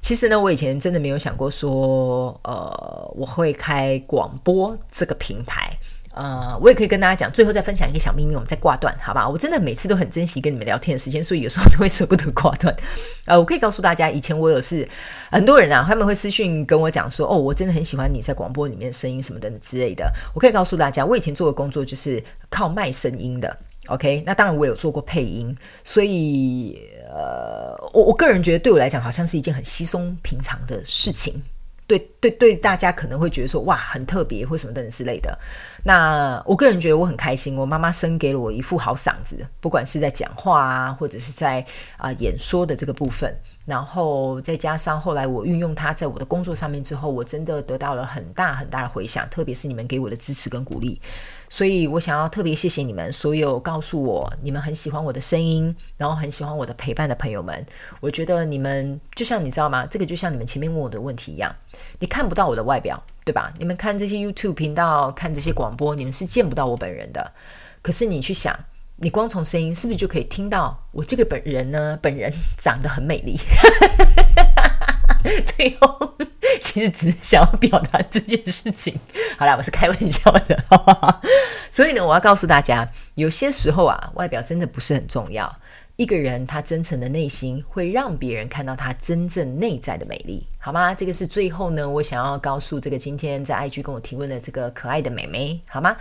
[0.01, 5.77] 其实呢，我以前真的没有想过说，呃，我会开广播这个平台。
[6.19, 9.29] 呃，我也可以跟大家讲，最后再分享一个小秘密，我们再挂断，好吧？
[9.29, 12.77] 我真的每次都很珍惜跟你们聊天的时间，所以有时候都会舍不得挂断。
[13.27, 14.89] 呃，我可以告诉大家，以前我有是
[15.31, 20.13] 很多人啊，他们会私讯跟我讲说，哦，我真的很喜欢你在广播里面声音什么的之类的。
[20.35, 23.57] 我可以告诉大家，我以前做的工作就是靠卖声音的。
[23.87, 31.41] OK，那当然我有做过配音，所以呃，我我个人觉得对我来讲，好像是一件很稀松平常的事情。
[31.89, 35.37] 对对对，大家可能会觉得说哇，很特别或什么等之类的。
[35.85, 41.65] 那我个人觉得我很开心，我妈妈生给了我一副好嗓子，不管是在讲话啊，或者是在
[41.97, 43.35] 啊、演说的这个部分。
[43.65, 51.01] 然后再加上后来我运用它在我的工作上面之后，我真的得到了很大很大的回响，特别是你们给我的支持跟鼓励。
[51.49, 57.67] 所以我想要特别谢谢你们所有告诉我你们很喜欢我的声音，然后很喜欢我的陪伴的朋友们。
[58.01, 59.87] 我觉得你们就像你知道吗？
[59.87, 61.55] 这个就像你们前面问我的问题一样，
[61.99, 63.53] 你看不到我的外表，对吧？
[63.59, 67.33] 你们看这些 YouTube 频道，看这些广播，你们是见不到我本人的。
[67.81, 68.55] 可是你去想，
[68.97, 71.99] 你光从声音是不是就可以听到我这个本人呢？
[72.03, 73.39] 本人长得很美丽。
[75.45, 76.15] 最后，
[76.61, 78.99] 其实只是想要表达这件事情。
[79.37, 80.65] 好啦，我是开玩笑的，
[81.71, 85.55] 所以呢，我要告诉大家，有些时候啊，外表真的不是很重要。
[85.97, 90.95] 一个人他真诚的内心，会让别人看到他真正内在的美丽，好吗？
[90.95, 95.97] 这个是最后呢，我想要告诉这个今天在 IG 跟我提问的这个可爱的美眉，好吗？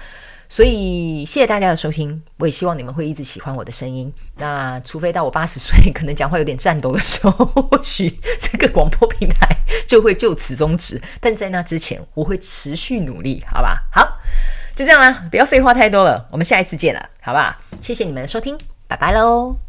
[0.50, 4.12] 所以谢谢大家的收听，我也希望你们会一直喜欢我的声音。
[4.36, 9.48] 那除非到我八十岁，可能讲话有点颤抖的时候， 或许这个广播平台
[9.86, 11.02] 就会就此终止。
[11.20, 13.84] 但在那之前，我会持续努力，好吧？
[13.92, 14.20] 好，
[14.76, 17.58] 就这样啦，不要废话太多了，我们下一次见了，好吧？
[17.82, 19.67] 谢谢你们的收听，拜拜喽。